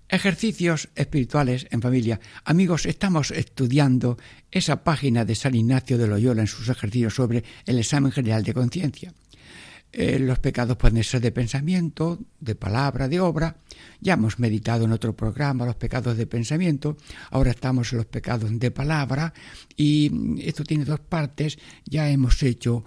Ejercicios 0.09 0.87
espirituales 0.95 1.67
en 1.69 1.81
familia. 1.81 2.21
Amigos, 2.45 2.85
estamos 2.85 3.31
estudiando 3.31 4.17
esa 4.49 4.81
página 4.81 5.25
de 5.25 5.35
San 5.35 5.53
Ignacio 5.53 5.97
de 5.97 6.07
Loyola 6.07 6.41
en 6.41 6.47
sus 6.47 6.69
ejercicios 6.69 7.15
sobre 7.15 7.43
el 7.65 7.77
examen 7.77 8.13
general 8.13 8.41
de 8.43 8.53
conciencia. 8.53 9.13
Eh, 9.91 10.17
los 10.19 10.39
pecados 10.39 10.77
pueden 10.77 11.03
ser 11.03 11.19
de 11.19 11.33
pensamiento, 11.33 12.19
de 12.39 12.55
palabra, 12.55 13.09
de 13.09 13.19
obra. 13.19 13.57
Ya 13.99 14.13
hemos 14.13 14.39
meditado 14.39 14.85
en 14.85 14.93
otro 14.93 15.13
programa 15.13 15.65
los 15.65 15.75
pecados 15.75 16.15
de 16.15 16.25
pensamiento. 16.25 16.95
Ahora 17.29 17.51
estamos 17.51 17.91
en 17.91 17.97
los 17.97 18.05
pecados 18.05 18.57
de 18.57 18.71
palabra 18.71 19.33
y 19.75 20.39
esto 20.41 20.63
tiene 20.63 20.85
dos 20.85 21.01
partes. 21.01 21.59
Ya 21.85 22.09
hemos 22.09 22.41
hecho 22.43 22.85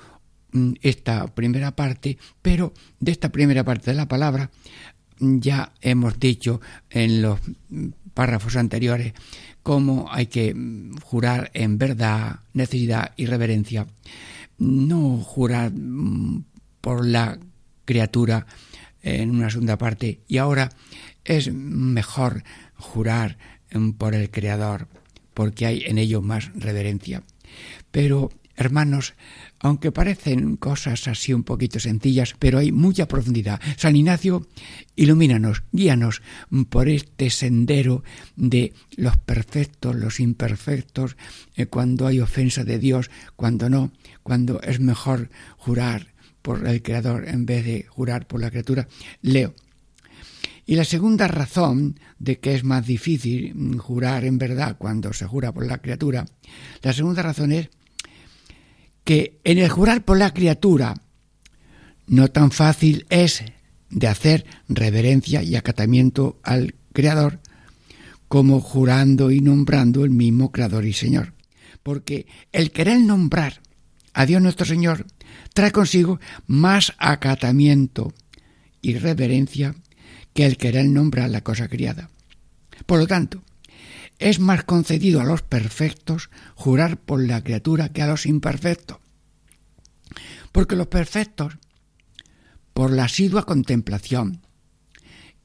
mm, 0.53 0.73
esta 0.81 1.27
primera 1.35 1.77
parte, 1.77 2.17
pero 2.41 2.73
de 2.99 3.13
esta 3.13 3.31
primera 3.31 3.63
parte 3.63 3.91
de 3.91 3.97
la 3.99 4.09
palabra 4.09 4.51
ya 5.21 5.73
hemos 5.81 6.19
dicho 6.19 6.61
en 6.91 7.23
los 7.23 7.41
párrafos 8.15 8.57
anteriores 8.57 9.13
cómo 9.63 10.09
hay 10.11 10.27
que 10.27 10.55
jurar 11.03 11.51
en 11.55 11.79
verdad, 11.79 12.41
necesidad 12.55 13.13
y 13.17 13.27
reverencia. 13.27 13.87
No 14.59 15.19
jurar 15.19 15.73
mm, 15.73 16.45
por 16.81 17.07
la 17.07 17.39
criatura 17.85 18.47
en 19.03 19.31
una 19.31 19.51
segunda 19.51 19.79
parte 19.79 20.21
y 20.29 20.39
ahora 20.39 20.71
es 21.25 21.53
mejor 21.53 22.45
jurar 22.75 23.39
mm, 23.73 23.91
por 23.93 24.15
el 24.15 24.31
Creador 24.31 24.89
porque 25.35 25.67
hay 25.67 25.85
en 25.87 25.99
ello 25.99 26.23
más 26.23 26.51
reverencia. 26.55 27.23
Pero, 27.91 28.31
hermanos, 28.61 29.15
aunque 29.59 29.93
parecen 29.93 30.57
cosas 30.57 31.09
así 31.09 31.33
un 31.33 31.45
poquito 31.45 31.81
sencillas, 31.81 32.35
pero 32.39 32.59
hay 32.59 32.73
mucha 32.73 33.07
profundidad. 33.07 33.61
San 33.77 33.97
Ignacio, 33.97 34.47
ilumínanos, 34.97 35.63
guíanos 35.73 36.23
por 36.69 36.89
este 36.89 37.31
sendero 37.31 38.05
de 38.37 38.73
los 38.97 39.17
perfectos, 39.17 39.97
los 39.97 40.21
imperfectos, 40.21 41.17
eh, 41.57 41.67
cuando 41.67 42.07
hay 42.07 42.21
ofensa 42.21 42.65
de 42.65 42.79
Dios, 42.79 43.11
cuando 43.37 43.69
no, 43.69 43.93
cuando 44.23 44.61
es 44.63 44.81
mejor 44.81 45.31
jurar 45.57 46.09
por 46.43 46.67
el 46.67 46.83
Creador 46.83 47.29
en 47.29 47.47
vez 47.47 47.65
de 47.65 47.87
jurar 47.89 48.27
por 48.27 48.41
la 48.41 48.51
criatura. 48.51 48.89
Leo. 49.23 49.55
Y 50.67 50.77
la 50.77 50.85
segunda 50.85 51.27
razón 51.27 51.99
de 52.19 52.39
que 52.39 52.55
es 52.55 52.63
más 52.63 52.87
difícil 52.87 53.53
mm, 53.55 53.79
jurar 53.79 54.25
en 54.25 54.39
verdad 54.39 54.77
cuando 54.79 55.13
se 55.13 55.27
jura 55.27 55.53
por 55.53 55.67
la 55.67 55.79
criatura, 55.79 56.27
la 56.83 56.93
segunda 56.93 57.23
razón 57.23 57.53
es 57.53 57.71
que 59.11 59.41
en 59.43 59.59
el 59.59 59.69
jurar 59.69 60.05
por 60.05 60.19
la 60.19 60.33
criatura 60.33 60.95
no 62.07 62.29
tan 62.29 62.53
fácil 62.53 63.07
es 63.11 63.43
de 63.89 64.07
hacer 64.07 64.47
reverencia 64.69 65.43
y 65.43 65.57
acatamiento 65.57 66.39
al 66.45 66.77
Creador 66.93 67.41
como 68.29 68.61
jurando 68.61 69.33
y 69.33 69.41
nombrando 69.41 70.05
el 70.05 70.11
mismo 70.11 70.53
Creador 70.53 70.87
y 70.87 70.93
Señor. 70.93 71.33
Porque 71.83 72.29
el 72.53 72.71
querer 72.71 73.01
nombrar 73.01 73.63
a 74.13 74.27
Dios 74.27 74.41
nuestro 74.41 74.65
Señor 74.65 75.07
trae 75.55 75.73
consigo 75.73 76.21
más 76.47 76.93
acatamiento 76.99 78.15
y 78.81 78.95
reverencia 78.95 79.75
que 80.35 80.47
el 80.47 80.57
querer 80.57 80.85
nombrar 80.85 81.31
la 81.31 81.41
cosa 81.41 81.67
criada. 81.67 82.11
Por 82.87 83.01
lo 83.01 83.09
tanto, 83.09 83.43
es 84.21 84.39
más 84.39 84.65
concedido 84.65 85.21
a 85.21 85.25
los 85.25 85.43
perfectos 85.43 86.31
jurar 86.55 86.99
por 86.99 87.27
la 87.27 87.43
criatura 87.43 87.89
que 87.89 88.03
a 88.03 88.07
los 88.07 88.27
imperfectos. 88.27 88.99
Porque 90.53 90.77
los 90.77 90.89
perfectos, 90.89 91.55
por 92.75 92.93
la 92.93 93.05
asidua 93.05 93.47
contemplación 93.47 94.43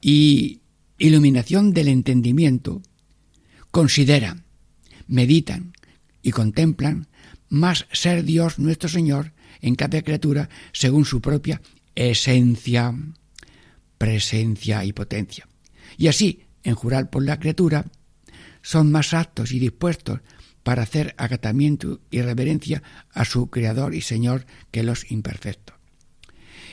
y 0.02 0.62
iluminación 0.98 1.74
del 1.74 1.88
entendimiento, 1.88 2.82
consideran, 3.72 4.44
meditan 5.08 5.74
y 6.22 6.32
contemplan 6.32 7.08
más 7.48 7.88
ser 7.94 8.24
Dios 8.24 8.60
nuestro 8.60 8.90
Señor 8.90 9.34
en 9.62 9.76
cada 9.76 10.02
criatura 10.02 10.50
según 10.74 11.06
su 11.06 11.22
propia 11.22 11.62
esencia, 11.96 12.94
presencia 13.98 14.84
y 14.84 14.92
potencia. 14.92 15.48
Y 15.98 16.08
así, 16.08 16.42
en 16.64 16.76
jurar 16.76 17.10
por 17.10 17.24
la 17.24 17.40
criatura, 17.40 17.86
son 18.66 18.92
más 18.92 19.14
aptos 19.14 19.52
y 19.52 19.60
dispuestos 19.60 20.22
para 20.64 20.82
hacer 20.82 21.14
acatamiento 21.20 22.02
y 22.10 22.24
reverencia 22.24 22.82
a 23.14 23.24
su 23.24 23.52
Creador 23.52 23.94
y 23.94 24.02
Señor 24.02 24.48
que 24.72 24.82
los 24.82 25.12
imperfectos. 25.12 25.76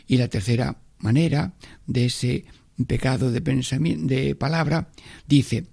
Y 0.07 0.17
la 0.17 0.29
tercera 0.29 0.79
manera 0.99 1.53
de 1.87 2.07
ese 2.07 2.47
pecado 2.87 3.31
de 3.31 3.43
pensamiento, 3.43 4.15
de 4.15 4.35
palabra, 4.35 4.89
dice, 5.29 5.67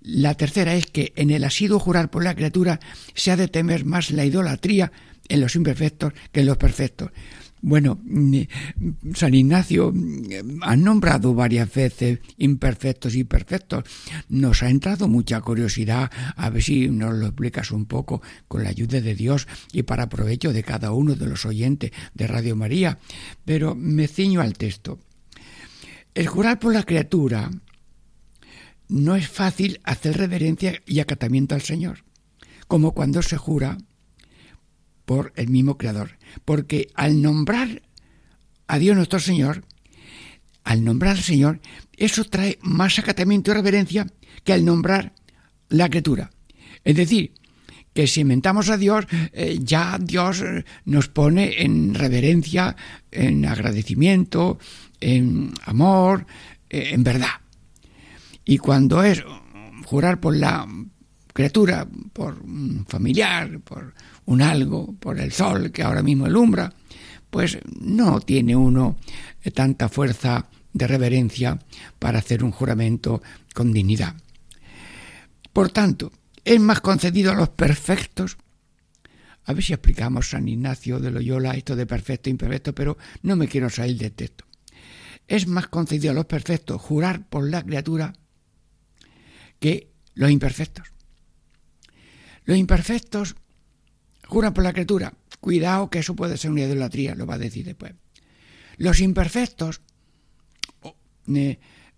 la 0.00 0.34
tercera 0.34 0.74
es 0.74 0.86
que 0.86 1.12
en 1.16 1.30
el 1.30 1.44
asiduo 1.44 1.78
jurar 1.78 2.10
por 2.10 2.24
la 2.24 2.34
criatura 2.34 2.80
se 3.14 3.30
ha 3.30 3.36
de 3.36 3.48
temer 3.48 3.84
más 3.84 4.10
la 4.10 4.24
idolatría 4.24 4.90
en 5.28 5.42
los 5.42 5.54
imperfectos 5.54 6.14
que 6.32 6.40
en 6.40 6.46
los 6.46 6.56
perfectos. 6.56 7.10
Bueno, 7.60 7.98
mm, 8.02 8.40
San 9.14 9.34
Ignacio 9.34 9.92
mm, 9.92 10.60
ha 10.62 10.76
nombrado 10.76 11.34
varias 11.34 11.72
veces 11.72 12.20
imperfectos 12.36 13.14
y 13.14 13.24
perfectos. 13.24 13.84
Nos 14.28 14.62
ha 14.62 14.70
entrado 14.70 15.08
mucha 15.08 15.40
curiosidad 15.40 16.10
a 16.36 16.50
ver 16.50 16.62
si 16.62 16.88
nos 16.88 17.14
lo 17.14 17.26
explicas 17.26 17.70
un 17.70 17.86
poco 17.86 18.22
con 18.46 18.62
la 18.62 18.70
ayuda 18.70 19.00
de 19.00 19.14
Dios 19.14 19.48
y 19.72 19.82
para 19.82 20.08
provecho 20.08 20.52
de 20.52 20.62
cada 20.62 20.92
uno 20.92 21.14
de 21.14 21.26
los 21.26 21.44
oyentes 21.46 21.90
de 22.14 22.26
Radio 22.26 22.56
María. 22.56 22.98
Pero 23.44 23.74
me 23.74 24.08
ciño 24.08 24.40
al 24.40 24.54
texto. 24.54 24.98
El 26.14 26.26
jurar 26.26 26.58
por 26.58 26.72
la 26.72 26.82
criatura 26.82 27.50
no 28.88 29.16
es 29.16 29.28
fácil 29.28 29.80
hacer 29.84 30.16
reverencia 30.16 30.80
y 30.86 31.00
acatamiento 31.00 31.54
al 31.54 31.62
Señor, 31.62 32.04
como 32.66 32.92
cuando 32.92 33.22
se 33.22 33.36
jura 33.36 33.78
por 35.04 35.32
el 35.36 35.48
mismo 35.48 35.78
Creador. 35.78 36.17
Porque 36.44 36.88
al 36.94 37.22
nombrar 37.22 37.82
a 38.66 38.78
Dios 38.78 38.96
nuestro 38.96 39.20
Señor, 39.20 39.64
al 40.64 40.84
nombrar 40.84 41.16
al 41.16 41.22
Señor, 41.22 41.60
eso 41.96 42.24
trae 42.24 42.58
más 42.62 42.98
acatamiento 42.98 43.50
y 43.50 43.54
reverencia 43.54 44.06
que 44.44 44.52
al 44.52 44.64
nombrar 44.64 45.14
la 45.68 45.88
criatura. 45.88 46.30
Es 46.84 46.96
decir, 46.96 47.32
que 47.94 48.06
si 48.06 48.20
inventamos 48.20 48.70
a 48.70 48.76
Dios, 48.76 49.06
eh, 49.32 49.58
ya 49.60 49.98
Dios 50.00 50.44
nos 50.84 51.08
pone 51.08 51.62
en 51.62 51.94
reverencia, 51.94 52.76
en 53.10 53.44
agradecimiento, 53.44 54.58
en 55.00 55.52
amor, 55.64 56.26
eh, 56.70 56.90
en 56.92 57.02
verdad. 57.02 57.40
Y 58.44 58.58
cuando 58.58 59.02
es 59.02 59.24
jurar 59.84 60.20
por 60.20 60.36
la 60.36 60.66
criatura, 61.38 61.86
por 62.12 62.42
un 62.42 62.84
familiar, 62.88 63.60
por 63.60 63.94
un 64.24 64.42
algo 64.42 64.96
por 64.98 65.20
el 65.20 65.30
sol 65.30 65.70
que 65.70 65.84
ahora 65.84 66.02
mismo 66.02 66.26
alumbra, 66.26 66.72
pues 67.30 67.60
no 67.80 68.18
tiene 68.18 68.56
uno 68.56 68.96
tanta 69.54 69.88
fuerza 69.88 70.48
de 70.72 70.88
reverencia 70.88 71.56
para 72.00 72.18
hacer 72.18 72.42
un 72.42 72.50
juramento 72.50 73.22
con 73.54 73.72
dignidad. 73.72 74.16
Por 75.52 75.70
tanto, 75.70 76.10
es 76.44 76.58
más 76.58 76.80
concedido 76.80 77.30
a 77.30 77.36
los 77.36 77.50
perfectos. 77.50 78.36
A 79.44 79.52
ver 79.52 79.62
si 79.62 79.74
explicamos 79.74 80.30
San 80.30 80.48
Ignacio 80.48 80.98
de 80.98 81.12
Loyola 81.12 81.52
esto 81.52 81.76
de 81.76 81.86
perfecto 81.86 82.28
e 82.28 82.32
imperfecto, 82.32 82.74
pero 82.74 82.98
no 83.22 83.36
me 83.36 83.46
quiero 83.46 83.70
salir 83.70 83.96
del 83.96 84.10
texto. 84.10 84.44
Es 85.28 85.46
más 85.46 85.68
concedido 85.68 86.10
a 86.10 86.14
los 86.14 86.26
perfectos 86.26 86.82
jurar 86.82 87.28
por 87.28 87.48
la 87.48 87.62
criatura 87.62 88.12
que 89.60 89.92
los 90.14 90.32
imperfectos. 90.32 90.97
Los 92.48 92.56
imperfectos 92.56 93.36
Juran 94.28 94.52
por 94.52 94.62
la 94.62 94.74
criatura. 94.74 95.14
Cuidado 95.40 95.88
que 95.88 96.00
eso 96.00 96.14
puede 96.14 96.36
ser 96.36 96.50
una 96.50 96.62
idolatría, 96.62 97.14
lo 97.14 97.26
va 97.26 97.34
a 97.34 97.38
decir 97.38 97.64
después. 97.64 97.94
Los 98.76 99.00
imperfectos, 99.00 99.80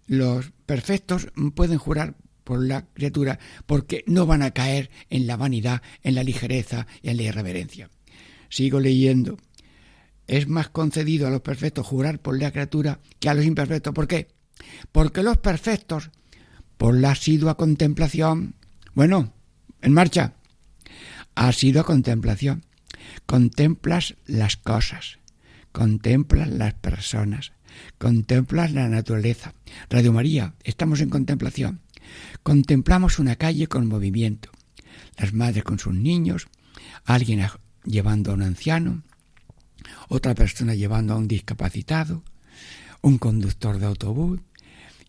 los 0.07 0.53
perfectos 0.65 1.29
pueden 1.55 1.79
jurar 1.79 2.15
por 2.45 2.65
la 2.65 2.87
criatura 2.87 3.39
porque 3.67 4.05
no 4.07 4.27
van 4.27 4.43
a 4.43 4.53
caer 4.53 4.91
en 5.11 5.27
la 5.27 5.37
vanidad, 5.37 5.83
en 6.03 6.15
la 6.15 6.23
ligereza 6.23 6.87
y 7.03 7.11
en 7.11 7.17
la 7.17 7.25
irreverencia. 7.25 7.91
Sigo 8.49 8.79
leyendo. 8.79 9.39
Es 10.29 10.47
más 10.47 10.69
concedido 10.69 11.27
a 11.27 11.31
los 11.31 11.41
perfectos 11.41 11.87
jurar 11.87 12.21
por 12.21 12.41
la 12.41 12.53
criatura 12.53 13.01
que 13.19 13.29
a 13.29 13.35
los 13.35 13.45
imperfectos. 13.45 13.93
¿Por 13.93 14.07
qué? 14.07 14.29
Porque 14.93 15.25
los 15.25 15.39
perfectos, 15.39 16.11
por 16.77 16.95
la 16.95 17.11
asidua 17.11 17.57
contemplación, 17.57 18.55
bueno, 18.95 19.33
en 19.83 19.93
marcha, 19.93 20.35
ha 21.41 21.53
sido 21.53 21.87
contemplación. 21.87 22.67
Contemplas 23.25 24.15
las 24.27 24.59
cosas, 24.59 25.21
contemplas 25.73 26.51
las 26.51 26.75
personas, 26.75 27.53
contemplas 27.97 28.73
la 28.73 28.91
naturaleza. 28.91 29.55
Radio 29.89 30.13
María, 30.13 30.53
estamos 30.65 31.01
en 31.01 31.09
contemplación. 31.09 31.81
Contemplamos 32.43 33.19
una 33.19 33.37
calle 33.37 33.69
con 33.69 33.89
movimiento, 33.89 34.51
las 35.17 35.33
madres 35.33 35.65
con 35.65 35.79
sus 35.79 35.95
niños, 35.95 36.47
alguien 37.07 37.47
llevando 37.85 38.33
a 38.33 38.35
un 38.35 38.43
anciano, 38.43 39.03
otra 40.11 40.35
persona 40.35 40.75
llevando 40.75 41.15
a 41.15 41.17
un 41.17 41.27
discapacitado, 41.27 42.23
un 43.01 43.17
conductor 43.17 43.79
de 43.79 43.87
autobús, 43.87 44.41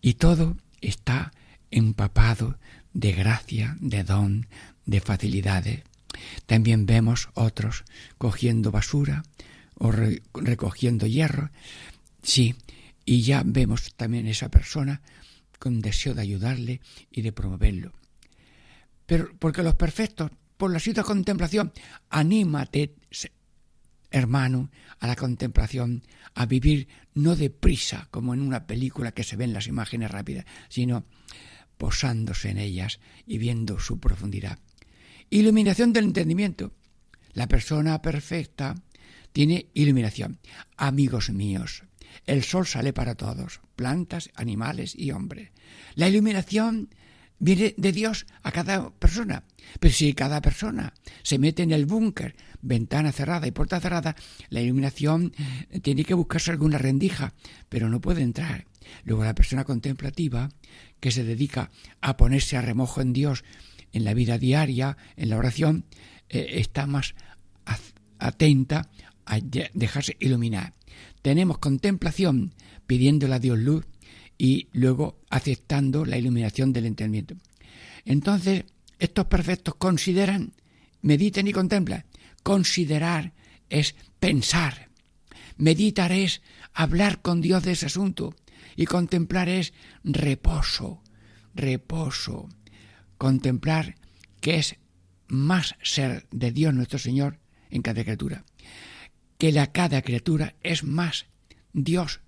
y 0.00 0.14
todo 0.14 0.56
está 0.80 1.30
empapado 1.70 2.56
de 2.94 3.12
gracia, 3.12 3.76
de 3.80 4.02
don, 4.02 4.46
de 4.86 5.02
facilidades. 5.02 5.82
También 6.46 6.86
vemos 6.86 7.28
otros 7.34 7.84
cogiendo 8.18 8.70
basura 8.70 9.22
o 9.74 9.92
recogiendo 10.34 11.06
hierro. 11.06 11.50
Sí, 12.22 12.54
y 13.04 13.22
ya 13.22 13.42
vemos 13.44 13.94
también 13.94 14.26
esa 14.26 14.48
persona 14.48 15.02
con 15.58 15.80
deseo 15.80 16.14
de 16.14 16.22
ayudarle 16.22 16.80
y 17.10 17.22
de 17.22 17.32
promoverlo. 17.32 17.92
Pero 19.06 19.30
porque 19.38 19.62
los 19.62 19.74
perfectos, 19.74 20.30
por 20.56 20.72
la 20.72 20.80
cita 20.80 21.02
contemplación, 21.02 21.72
anímate, 22.10 22.94
hermano, 24.10 24.70
a 25.00 25.06
la 25.06 25.16
contemplación, 25.16 26.02
a 26.34 26.46
vivir 26.46 26.88
no 27.14 27.36
deprisa, 27.36 28.08
como 28.10 28.34
en 28.34 28.40
una 28.40 28.66
película 28.66 29.12
que 29.12 29.24
se 29.24 29.36
ven 29.36 29.52
las 29.52 29.66
imágenes 29.66 30.10
rápidas, 30.10 30.46
sino 30.68 31.04
posándose 31.78 32.50
en 32.50 32.58
ellas 32.58 33.00
y 33.26 33.38
viendo 33.38 33.80
su 33.80 33.98
profundidad. 33.98 34.58
Iluminación 35.32 35.94
del 35.94 36.04
entendimiento. 36.04 36.74
La 37.32 37.48
persona 37.48 38.02
perfecta 38.02 38.74
tiene 39.32 39.70
iluminación. 39.72 40.38
Amigos 40.76 41.30
míos, 41.30 41.84
el 42.26 42.42
sol 42.42 42.66
sale 42.66 42.92
para 42.92 43.14
todos, 43.14 43.62
plantas, 43.74 44.28
animales 44.34 44.94
y 44.94 45.10
hombres. 45.10 45.48
La 45.94 46.06
iluminación 46.10 46.90
viene 47.38 47.72
de 47.78 47.92
Dios 47.92 48.26
a 48.42 48.52
cada 48.52 48.90
persona. 48.90 49.44
Pero 49.80 49.94
si 49.94 50.12
cada 50.12 50.42
persona 50.42 50.92
se 51.22 51.38
mete 51.38 51.62
en 51.62 51.72
el 51.72 51.86
búnker, 51.86 52.36
ventana 52.60 53.10
cerrada 53.10 53.46
y 53.46 53.52
puerta 53.52 53.80
cerrada, 53.80 54.14
la 54.50 54.60
iluminación 54.60 55.32
tiene 55.80 56.04
que 56.04 56.12
buscarse 56.12 56.50
alguna 56.50 56.76
rendija, 56.76 57.32
pero 57.70 57.88
no 57.88 58.02
puede 58.02 58.20
entrar. 58.20 58.66
Luego 59.04 59.24
la 59.24 59.34
persona 59.34 59.64
contemplativa, 59.64 60.50
que 61.00 61.10
se 61.10 61.24
dedica 61.24 61.70
a 62.02 62.18
ponerse 62.18 62.58
a 62.58 62.60
remojo 62.60 63.00
en 63.00 63.14
Dios 63.14 63.44
en 63.92 64.04
la 64.04 64.14
vida 64.14 64.38
diaria, 64.38 64.96
en 65.16 65.28
la 65.30 65.36
oración, 65.36 65.84
eh, 66.28 66.54
está 66.54 66.86
más 66.86 67.14
atenta 68.18 68.88
a 69.26 69.38
dejarse 69.40 70.16
iluminar. 70.20 70.74
Tenemos 71.22 71.58
contemplación 71.58 72.54
pidiéndole 72.86 73.34
a 73.34 73.38
Dios 73.38 73.58
luz 73.58 73.86
y 74.38 74.68
luego 74.72 75.20
aceptando 75.30 76.04
la 76.04 76.18
iluminación 76.18 76.72
del 76.72 76.86
entendimiento. 76.86 77.36
Entonces, 78.04 78.64
estos 78.98 79.26
perfectos 79.26 79.74
consideran, 79.76 80.52
mediten 81.00 81.48
y 81.48 81.52
contemplan. 81.52 82.04
Considerar 82.42 83.32
es 83.68 83.94
pensar. 84.18 84.88
Meditar 85.56 86.12
es 86.12 86.42
hablar 86.72 87.22
con 87.22 87.40
Dios 87.40 87.62
de 87.62 87.72
ese 87.72 87.86
asunto. 87.86 88.34
Y 88.74 88.86
contemplar 88.86 89.48
es 89.48 89.72
reposo, 90.02 91.02
reposo 91.54 92.48
contemplar 93.22 93.94
que 94.40 94.56
es 94.56 94.74
más 95.28 95.76
ser 95.80 96.26
de 96.32 96.50
Dios 96.50 96.74
nuestro 96.74 96.98
Señor 96.98 97.38
en 97.70 97.80
cada 97.80 98.02
criatura, 98.02 98.44
que 99.38 99.52
la 99.52 99.70
cada 99.70 100.02
criatura 100.02 100.56
es 100.64 100.82
más 100.82 101.26
Dios 101.72 102.20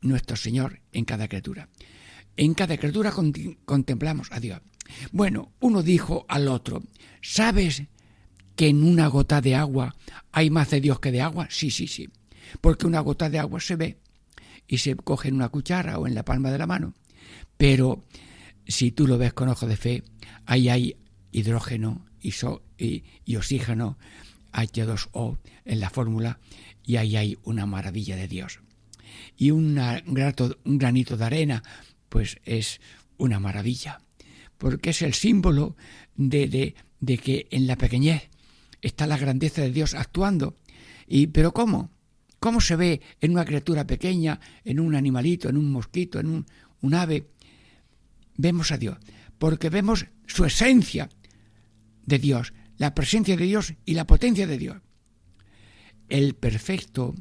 nuestro 0.00 0.34
Señor 0.36 0.80
en 0.92 1.04
cada 1.04 1.28
criatura. 1.28 1.68
En 2.38 2.54
cada 2.54 2.78
criatura 2.78 3.12
contemplamos 3.66 4.32
a 4.32 4.40
Dios. 4.40 4.62
Bueno, 5.12 5.52
uno 5.60 5.82
dijo 5.82 6.24
al 6.30 6.48
otro, 6.48 6.82
¿sabes 7.20 7.82
que 8.56 8.68
en 8.68 8.84
una 8.84 9.08
gota 9.08 9.42
de 9.42 9.56
agua 9.56 9.94
hay 10.32 10.48
más 10.48 10.70
de 10.70 10.80
Dios 10.80 11.00
que 11.00 11.12
de 11.12 11.20
agua? 11.20 11.48
Sí, 11.50 11.70
sí, 11.70 11.86
sí. 11.86 12.08
Porque 12.62 12.86
una 12.86 13.00
gota 13.00 13.28
de 13.28 13.40
agua 13.40 13.60
se 13.60 13.76
ve 13.76 13.98
y 14.66 14.78
se 14.78 14.96
coge 14.96 15.28
en 15.28 15.34
una 15.34 15.50
cuchara 15.50 15.98
o 15.98 16.06
en 16.06 16.14
la 16.14 16.24
palma 16.24 16.50
de 16.50 16.56
la 16.56 16.66
mano. 16.66 16.94
Pero 17.58 18.06
si 18.68 18.92
tú 18.92 19.06
lo 19.06 19.18
ves 19.18 19.32
con 19.32 19.48
ojo 19.48 19.66
de 19.66 19.76
fe, 19.76 20.04
ahí 20.46 20.68
hay 20.68 20.96
hidrógeno 21.32 22.06
y, 22.20 22.32
y- 23.24 23.36
oxígeno, 23.36 23.98
H2O 24.52 25.38
en 25.64 25.80
la 25.80 25.90
fórmula, 25.90 26.38
y 26.84 26.96
ahí 26.96 27.16
hay 27.16 27.38
una 27.44 27.66
maravilla 27.66 28.16
de 28.16 28.28
Dios. 28.28 28.60
Y 29.36 29.50
un 29.50 29.74
granito 30.64 31.16
de 31.16 31.24
arena, 31.24 31.62
pues 32.08 32.38
es 32.44 32.80
una 33.16 33.40
maravilla, 33.40 34.00
porque 34.58 34.90
es 34.90 35.02
el 35.02 35.14
símbolo 35.14 35.76
de, 36.16 36.48
de- 36.48 36.74
de 37.00 37.18
que 37.18 37.46
en 37.50 37.66
la 37.66 37.76
pequeñez 37.76 38.28
está 38.82 39.06
la 39.06 39.16
grandeza 39.18 39.62
de 39.62 39.70
Dios 39.72 39.94
actuando. 39.94 40.56
Y, 41.06 41.28
¿Pero 41.28 41.52
cómo? 41.52 41.90
¿Cómo 42.40 42.60
se 42.60 42.76
ve 42.76 43.00
en 43.20 43.32
una 43.32 43.44
criatura 43.44 43.86
pequeña, 43.86 44.40
en 44.64 44.78
un 44.80 44.94
animalito, 44.94 45.48
en 45.48 45.56
un 45.56 45.70
mosquito, 45.72 46.20
en 46.20 46.26
un, 46.28 46.46
un 46.82 46.94
ave? 46.94 47.28
Vemos 48.38 48.72
a 48.72 48.78
Dios, 48.78 48.96
porque 49.38 49.68
vemos 49.68 50.06
su 50.26 50.44
esencia 50.44 51.10
de 52.06 52.18
Dios, 52.18 52.54
la 52.78 52.94
presencia 52.94 53.36
de 53.36 53.44
Dios 53.44 53.74
y 53.84 53.94
la 53.94 54.06
potencia 54.06 54.46
de 54.46 54.56
Dios. 54.56 54.78
El 56.08 56.34
perfecto 56.34 57.14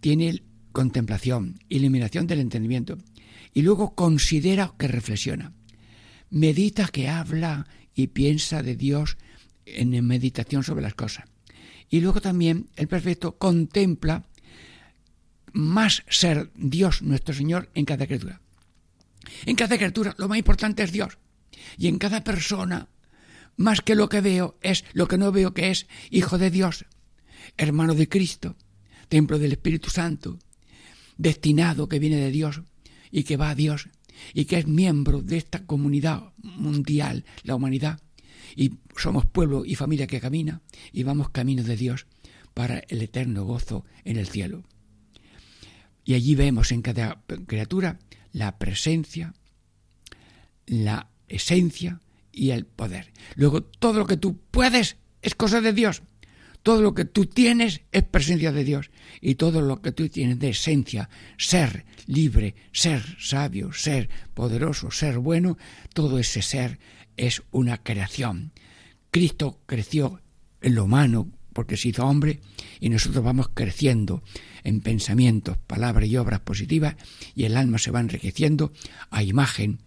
tiene 0.00 0.42
contemplación, 0.72 1.60
iluminación 1.68 2.26
del 2.26 2.40
entendimiento, 2.40 2.98
y 3.54 3.62
luego 3.62 3.94
considera 3.94 4.74
que 4.76 4.88
reflexiona. 4.88 5.52
Medita 6.28 6.88
que 6.88 7.08
habla 7.08 7.68
y 7.94 8.08
piensa 8.08 8.62
de 8.62 8.74
Dios 8.74 9.16
en 9.64 10.04
meditación 10.04 10.64
sobre 10.64 10.82
las 10.82 10.94
cosas. 10.94 11.26
Y 11.88 12.00
luego 12.00 12.20
también 12.20 12.68
el 12.74 12.88
perfecto 12.88 13.38
contempla 13.38 14.26
más 15.52 16.02
ser 16.08 16.50
Dios 16.56 17.02
nuestro 17.02 17.32
Señor 17.32 17.70
en 17.74 17.84
cada 17.84 18.06
criatura. 18.06 18.40
En 19.46 19.56
cada 19.56 19.76
criatura 19.76 20.14
lo 20.18 20.28
más 20.28 20.38
importante 20.38 20.82
es 20.82 20.92
Dios. 20.92 21.18
Y 21.76 21.88
en 21.88 21.98
cada 21.98 22.24
persona, 22.24 22.88
más 23.56 23.80
que 23.80 23.94
lo 23.94 24.08
que 24.08 24.20
veo, 24.20 24.58
es 24.62 24.84
lo 24.92 25.08
que 25.08 25.18
no 25.18 25.32
veo 25.32 25.54
que 25.54 25.70
es 25.70 25.86
Hijo 26.10 26.38
de 26.38 26.50
Dios, 26.50 26.86
hermano 27.56 27.94
de 27.94 28.08
Cristo, 28.08 28.56
templo 29.08 29.38
del 29.38 29.52
Espíritu 29.52 29.90
Santo, 29.90 30.38
destinado 31.16 31.88
que 31.88 31.98
viene 31.98 32.16
de 32.16 32.30
Dios 32.30 32.62
y 33.10 33.24
que 33.24 33.36
va 33.36 33.50
a 33.50 33.54
Dios 33.54 33.88
y 34.32 34.44
que 34.44 34.58
es 34.58 34.66
miembro 34.66 35.22
de 35.22 35.36
esta 35.36 35.64
comunidad 35.66 36.32
mundial, 36.36 37.24
la 37.42 37.54
humanidad. 37.54 38.00
Y 38.56 38.74
somos 38.96 39.26
pueblo 39.26 39.64
y 39.64 39.74
familia 39.74 40.06
que 40.06 40.20
camina 40.20 40.62
y 40.92 41.02
vamos 41.02 41.30
camino 41.30 41.62
de 41.62 41.76
Dios 41.76 42.06
para 42.54 42.78
el 42.88 43.02
eterno 43.02 43.44
gozo 43.44 43.84
en 44.04 44.16
el 44.16 44.28
cielo. 44.28 44.62
Y 46.04 46.14
allí 46.14 46.34
vemos 46.34 46.70
en 46.70 46.82
cada 46.82 47.22
criatura 47.46 47.98
la 48.34 48.58
presencia, 48.58 49.32
la 50.66 51.08
esencia 51.28 52.00
y 52.32 52.50
el 52.50 52.66
poder. 52.66 53.12
Luego, 53.36 53.62
todo 53.62 54.00
lo 54.00 54.06
que 54.06 54.16
tú 54.16 54.38
puedes 54.50 54.96
es 55.22 55.34
cosa 55.34 55.60
de 55.60 55.72
Dios. 55.72 56.02
Todo 56.64 56.82
lo 56.82 56.94
que 56.94 57.04
tú 57.04 57.26
tienes 57.26 57.82
es 57.92 58.02
presencia 58.02 58.50
de 58.50 58.64
Dios. 58.64 58.90
Y 59.20 59.36
todo 59.36 59.60
lo 59.60 59.80
que 59.80 59.92
tú 59.92 60.08
tienes 60.08 60.40
de 60.40 60.48
esencia, 60.48 61.08
ser 61.38 61.86
libre, 62.06 62.56
ser 62.72 63.02
sabio, 63.20 63.72
ser 63.72 64.10
poderoso, 64.34 64.90
ser 64.90 65.18
bueno, 65.18 65.56
todo 65.92 66.18
ese 66.18 66.42
ser 66.42 66.80
es 67.16 67.42
una 67.52 67.82
creación. 67.82 68.52
Cristo 69.12 69.60
creció 69.66 70.20
en 70.60 70.74
lo 70.74 70.84
humano 70.84 71.30
porque 71.54 71.78
se 71.78 71.88
hizo 71.88 72.06
hombre 72.06 72.40
y 72.80 72.90
nosotros 72.90 73.24
vamos 73.24 73.48
creciendo 73.54 74.22
en 74.64 74.80
pensamientos, 74.80 75.56
palabras 75.56 76.08
y 76.08 76.16
obras 76.18 76.40
positivas 76.40 76.96
y 77.34 77.44
el 77.44 77.56
alma 77.56 77.78
se 77.78 77.90
va 77.90 78.00
enriqueciendo 78.00 78.72
a 79.10 79.22
imagen 79.22 79.78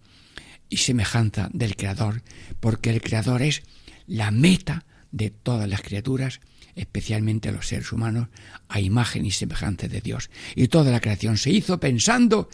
y 0.68 0.78
semejanza 0.78 1.48
del 1.52 1.76
Creador, 1.76 2.22
porque 2.58 2.90
el 2.90 3.00
Creador 3.00 3.42
es 3.42 3.62
la 4.06 4.30
meta 4.30 4.84
de 5.12 5.30
todas 5.30 5.68
las 5.68 5.82
criaturas, 5.82 6.40
especialmente 6.74 7.52
los 7.52 7.68
seres 7.68 7.92
humanos, 7.92 8.28
a 8.68 8.80
imagen 8.80 9.24
y 9.24 9.30
semejanza 9.30 9.88
de 9.88 10.00
Dios. 10.00 10.30
Y 10.54 10.68
toda 10.68 10.90
la 10.90 11.00
creación 11.00 11.36
se 11.36 11.50
hizo 11.50 11.80
pensando 11.80 12.48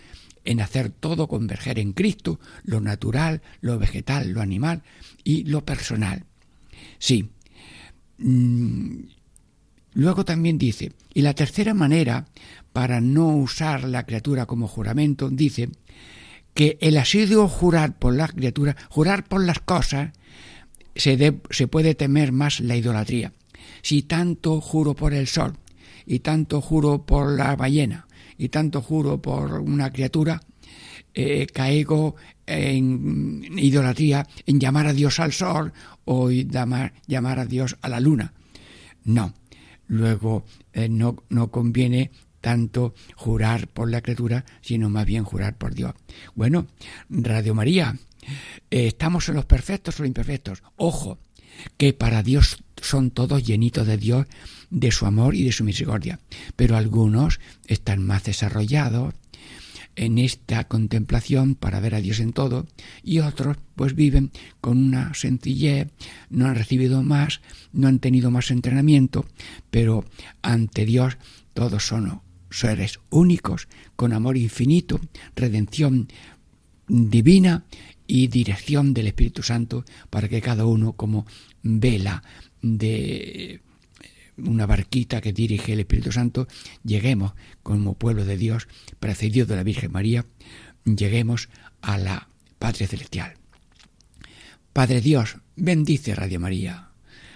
en 0.44 0.60
hacer 0.60 0.90
todo 0.90 1.26
converger 1.26 1.78
en 1.78 1.92
Cristo, 1.92 2.38
lo 2.64 2.80
natural, 2.80 3.42
lo 3.60 3.78
vegetal, 3.78 4.30
lo 4.30 4.42
animal 4.42 4.82
y 5.24 5.44
lo 5.44 5.64
personal. 5.64 6.24
Sí. 6.98 7.30
Mm, 8.18 9.04
Luego 9.94 10.24
también 10.24 10.58
dice, 10.58 10.92
y 11.14 11.22
la 11.22 11.34
tercera 11.34 11.72
manera 11.72 12.26
para 12.72 13.00
no 13.00 13.28
usar 13.28 13.84
la 13.84 14.04
criatura 14.04 14.44
como 14.44 14.66
juramento, 14.66 15.30
dice 15.30 15.70
que 16.52 16.76
el 16.80 16.96
asiduo 16.96 17.48
jurar 17.48 17.96
por 17.96 18.14
la 18.14 18.26
criatura, 18.26 18.76
jurar 18.90 19.24
por 19.24 19.44
las 19.44 19.60
cosas, 19.60 20.12
se, 20.96 21.40
se 21.50 21.68
puede 21.68 21.94
temer 21.94 22.32
más 22.32 22.58
la 22.58 22.76
idolatría. 22.76 23.32
Si 23.82 24.02
tanto 24.02 24.60
juro 24.60 24.94
por 24.94 25.14
el 25.14 25.28
sol, 25.28 25.56
y 26.06 26.18
tanto 26.18 26.60
juro 26.60 27.06
por 27.06 27.36
la 27.36 27.54
ballena, 27.54 28.08
y 28.36 28.48
tanto 28.48 28.82
juro 28.82 29.22
por 29.22 29.60
una 29.60 29.92
criatura, 29.92 30.40
eh, 31.14 31.46
caigo 31.46 32.16
en 32.46 33.58
idolatría, 33.58 34.26
en 34.46 34.60
llamar 34.60 34.86
a 34.86 34.92
Dios 34.92 35.20
al 35.20 35.32
sol 35.32 35.72
o 36.04 36.30
llamar, 36.30 36.94
llamar 37.06 37.38
a 37.38 37.46
Dios 37.46 37.76
a 37.80 37.88
la 37.88 38.00
luna. 38.00 38.34
No, 39.04 39.34
luego 39.86 40.44
eh, 40.72 40.88
no, 40.88 41.16
no 41.28 41.50
conviene 41.50 42.10
tanto 42.40 42.94
jurar 43.16 43.68
por 43.68 43.90
la 43.90 44.02
criatura, 44.02 44.44
sino 44.60 44.90
más 44.90 45.06
bien 45.06 45.24
jurar 45.24 45.56
por 45.56 45.74
Dios. 45.74 45.94
Bueno, 46.34 46.66
Radio 47.08 47.54
María, 47.54 47.96
eh, 48.70 48.86
¿estamos 48.86 49.28
en 49.28 49.36
los 49.36 49.46
perfectos 49.46 49.98
o 49.98 50.04
imperfectos? 50.04 50.62
Ojo, 50.76 51.18
que 51.76 51.92
para 51.92 52.22
Dios 52.22 52.62
son 52.76 53.10
todos 53.10 53.44
llenitos 53.44 53.86
de 53.86 53.96
Dios, 53.96 54.26
de 54.70 54.90
su 54.90 55.06
amor 55.06 55.34
y 55.34 55.44
de 55.44 55.52
su 55.52 55.64
misericordia, 55.64 56.20
pero 56.56 56.76
algunos 56.76 57.40
están 57.66 58.04
más 58.04 58.24
desarrollados 58.24 59.14
en 59.96 60.18
esta 60.18 60.66
contemplación 60.68 61.54
para 61.54 61.80
ver 61.80 61.94
a 61.94 62.00
Dios 62.00 62.20
en 62.20 62.32
todo 62.32 62.66
y 63.02 63.20
otros 63.20 63.56
pues 63.76 63.94
viven 63.94 64.30
con 64.60 64.78
una 64.78 65.14
sencillez, 65.14 65.88
no 66.30 66.46
han 66.46 66.54
recibido 66.54 67.02
más, 67.02 67.40
no 67.72 67.88
han 67.88 67.98
tenido 67.98 68.30
más 68.30 68.50
entrenamiento, 68.50 69.26
pero 69.70 70.04
ante 70.42 70.84
Dios 70.84 71.16
todos 71.52 71.86
son 71.86 72.20
seres 72.50 73.00
únicos, 73.10 73.68
con 73.96 74.12
amor 74.12 74.36
infinito, 74.36 75.00
redención 75.34 76.08
divina 76.86 77.64
y 78.06 78.28
dirección 78.28 78.94
del 78.94 79.08
Espíritu 79.08 79.42
Santo 79.42 79.84
para 80.10 80.28
que 80.28 80.40
cada 80.40 80.66
uno 80.66 80.92
como 80.92 81.26
vela 81.62 82.22
de 82.62 83.60
una 84.36 84.66
barquita 84.66 85.20
que 85.20 85.32
dirige 85.32 85.72
el 85.72 85.80
Espíritu 85.80 86.12
Santo, 86.12 86.48
lleguemos 86.82 87.32
como 87.62 87.94
pueblo 87.94 88.24
de 88.24 88.36
Dios, 88.36 88.68
precedido 89.00 89.46
de 89.46 89.56
la 89.56 89.62
Virgen 89.62 89.92
María, 89.92 90.26
lleguemos 90.84 91.48
a 91.82 91.98
la 91.98 92.28
Patria 92.58 92.88
Celestial. 92.88 93.34
Padre 94.72 95.00
Dios, 95.00 95.36
bendice 95.56 96.14
Radio 96.14 96.40
María. 96.40 96.88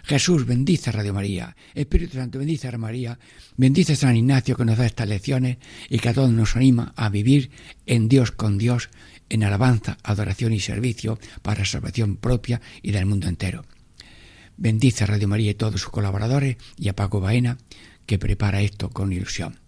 Jesús, 0.08 0.46
bendice 0.46 0.90
Radio 0.90 1.12
María. 1.12 1.54
Espíritu 1.74 2.16
Santo, 2.16 2.38
bendice 2.38 2.66
a 2.66 2.78
María. 2.78 3.18
Bendice 3.58 3.94
San 3.94 4.16
Ignacio 4.16 4.56
que 4.56 4.64
nos 4.64 4.78
da 4.78 4.86
estas 4.86 5.06
lecciones 5.06 5.58
y 5.90 5.98
que 5.98 6.08
a 6.08 6.14
todos 6.14 6.30
nos 6.30 6.56
anima 6.56 6.94
a 6.96 7.10
vivir 7.10 7.50
en 7.84 8.08
Dios 8.08 8.32
con 8.32 8.56
Dios, 8.56 8.88
en 9.28 9.44
alabanza, 9.44 9.98
adoración 10.02 10.54
y 10.54 10.60
servicio 10.60 11.18
para 11.42 11.66
salvación 11.66 12.16
propia 12.16 12.62
y 12.80 12.92
del 12.92 13.04
mundo 13.04 13.28
entero. 13.28 13.66
Bendice 14.58 15.04
a 15.04 15.06
Radio 15.06 15.28
María 15.28 15.52
y 15.52 15.54
todos 15.54 15.80
sus 15.80 15.90
colaboradores 15.90 16.56
y 16.76 16.88
a 16.88 16.96
Paco 16.96 17.20
Baena, 17.20 17.58
que 18.06 18.18
prepara 18.18 18.60
esto 18.60 18.90
con 18.90 19.12
ilusión. 19.12 19.60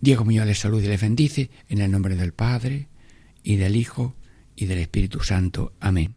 Diego 0.00 0.24
Muñoz 0.24 0.46
les 0.46 0.58
saluda 0.58 0.86
y 0.86 0.88
les 0.88 1.00
bendice 1.00 1.50
en 1.68 1.80
el 1.80 1.92
nombre 1.92 2.16
del 2.16 2.32
Padre, 2.32 2.88
y 3.44 3.54
del 3.56 3.76
Hijo, 3.76 4.16
y 4.56 4.66
del 4.66 4.78
Espíritu 4.78 5.20
Santo. 5.20 5.72
Amén. 5.78 6.16